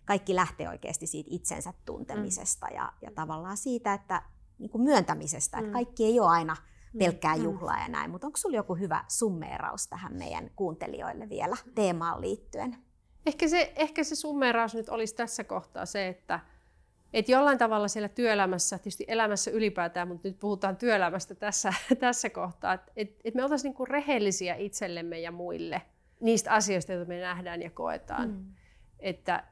kaikki 0.09 0.35
lähtee 0.35 0.69
oikeasti 0.69 1.07
siitä 1.07 1.29
itsensä 1.31 1.73
tuntemisesta 1.85 2.67
mm. 2.67 2.75
ja, 2.75 2.93
ja 3.01 3.11
tavallaan 3.11 3.57
siitä, 3.57 3.93
että 3.93 4.21
niin 4.59 4.69
kuin 4.69 4.81
myöntämisestä, 4.81 5.57
mm. 5.57 5.63
että 5.63 5.73
kaikki 5.73 6.05
ei 6.05 6.19
ole 6.19 6.29
aina 6.29 6.55
mm. 6.93 6.99
pelkkää 6.99 7.35
mm. 7.35 7.43
juhlaa 7.43 7.79
ja 7.79 7.87
näin, 7.87 8.11
mutta 8.11 8.27
onko 8.27 8.37
sulla 8.37 8.55
joku 8.55 8.75
hyvä 8.75 9.05
summeeraus 9.07 9.87
tähän 9.87 10.13
meidän 10.15 10.51
kuuntelijoille 10.55 11.29
vielä 11.29 11.57
teemaan 11.75 12.21
liittyen? 12.21 12.75
Ehkä 13.25 13.47
se, 13.47 13.73
ehkä 13.75 14.03
se 14.03 14.15
summeraus 14.15 14.75
nyt 14.75 14.89
olisi 14.89 15.15
tässä 15.15 15.43
kohtaa 15.43 15.85
se, 15.85 16.07
että 16.07 16.39
et 17.13 17.29
jollain 17.29 17.57
tavalla 17.57 17.87
siellä 17.87 18.09
työelämässä, 18.09 18.77
tietysti 18.77 19.05
elämässä 19.07 19.51
ylipäätään, 19.51 20.07
mutta 20.07 20.27
nyt 20.27 20.39
puhutaan 20.39 20.77
työelämästä 20.77 21.35
tässä, 21.35 21.73
tässä 21.99 22.29
kohtaa, 22.29 22.73
että 22.73 22.91
et, 22.95 23.15
et 23.23 23.35
me 23.35 23.43
oltaisiin 23.43 23.69
niinku 23.69 23.85
rehellisiä 23.85 24.55
itsellemme 24.55 25.19
ja 25.19 25.31
muille 25.31 25.81
niistä 26.19 26.53
asioista, 26.53 26.93
joita 26.93 27.07
me 27.09 27.19
nähdään 27.19 27.61
ja 27.61 27.69
koetaan. 27.69 28.29
Mm. 28.29 28.45
Että 28.99 29.43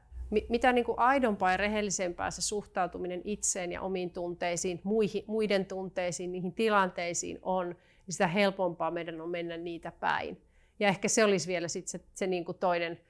mitä 0.48 0.72
niin 0.72 0.84
kuin 0.84 0.98
aidompaa 0.98 1.50
ja 1.50 1.56
rehellisempää 1.56 2.30
se 2.30 2.42
suhtautuminen 2.42 3.22
itseen 3.24 3.72
ja 3.72 3.82
omiin 3.82 4.10
tunteisiin, 4.10 4.80
muihin, 4.84 5.24
muiden 5.26 5.66
tunteisiin, 5.66 6.32
niihin 6.32 6.52
tilanteisiin 6.52 7.38
on, 7.42 7.66
niin 7.68 8.12
sitä 8.12 8.26
helpompaa 8.26 8.90
meidän 8.90 9.20
on 9.20 9.30
mennä 9.30 9.56
niitä 9.56 9.92
päin. 10.00 10.42
Ja 10.80 10.88
ehkä 10.88 11.08
se 11.08 11.24
olisi 11.24 11.48
vielä 11.48 11.68
sit 11.68 11.88
se, 11.88 12.00
se 12.14 12.26
niin 12.26 12.44
kuin 12.44 12.58
toinen, 12.58 13.00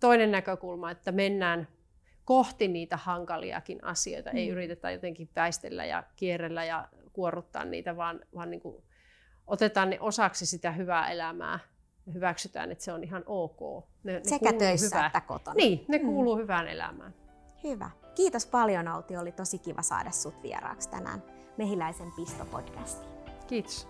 toinen 0.00 0.30
näkökulma, 0.30 0.90
että 0.90 1.12
mennään 1.12 1.68
kohti 2.24 2.68
niitä 2.68 2.96
hankaliakin 2.96 3.84
asioita. 3.84 4.30
Mm. 4.30 4.36
Ei 4.36 4.48
yritetä 4.48 4.90
jotenkin 4.90 5.28
väistellä 5.36 5.84
ja 5.84 6.04
kierrellä 6.16 6.64
ja 6.64 6.88
kuorruttaa 7.12 7.64
niitä, 7.64 7.96
vaan, 7.96 8.20
vaan 8.34 8.50
niin 8.50 8.60
kuin 8.60 8.82
otetaan 9.46 9.90
ne 9.90 10.00
osaksi 10.00 10.46
sitä 10.46 10.72
hyvää 10.72 11.10
elämää 11.10 11.58
hyväksytään, 12.14 12.72
että 12.72 12.84
se 12.84 12.92
on 12.92 13.04
ihan 13.04 13.22
ok. 13.26 13.84
Ne, 14.04 14.12
ne 14.12 14.20
Sekä 14.22 14.52
töissä 14.52 14.86
hyvää, 14.86 15.06
että 15.06 15.20
kotona. 15.20 15.54
Niin, 15.54 15.84
ne 15.88 15.98
mm. 15.98 16.06
kuuluu 16.06 16.36
hyvään 16.36 16.68
elämään. 16.68 17.14
Hyvä. 17.64 17.90
Kiitos 18.14 18.46
paljon 18.46 18.88
Outi, 18.88 19.16
oli 19.16 19.32
tosi 19.32 19.58
kiva 19.58 19.82
saada 19.82 20.10
sut 20.10 20.42
vieraaksi 20.42 20.90
tänään 20.90 21.22
Mehiläisen 21.56 22.12
Pisto-podcastiin. 22.12 23.14
Kiitos. 23.46 23.88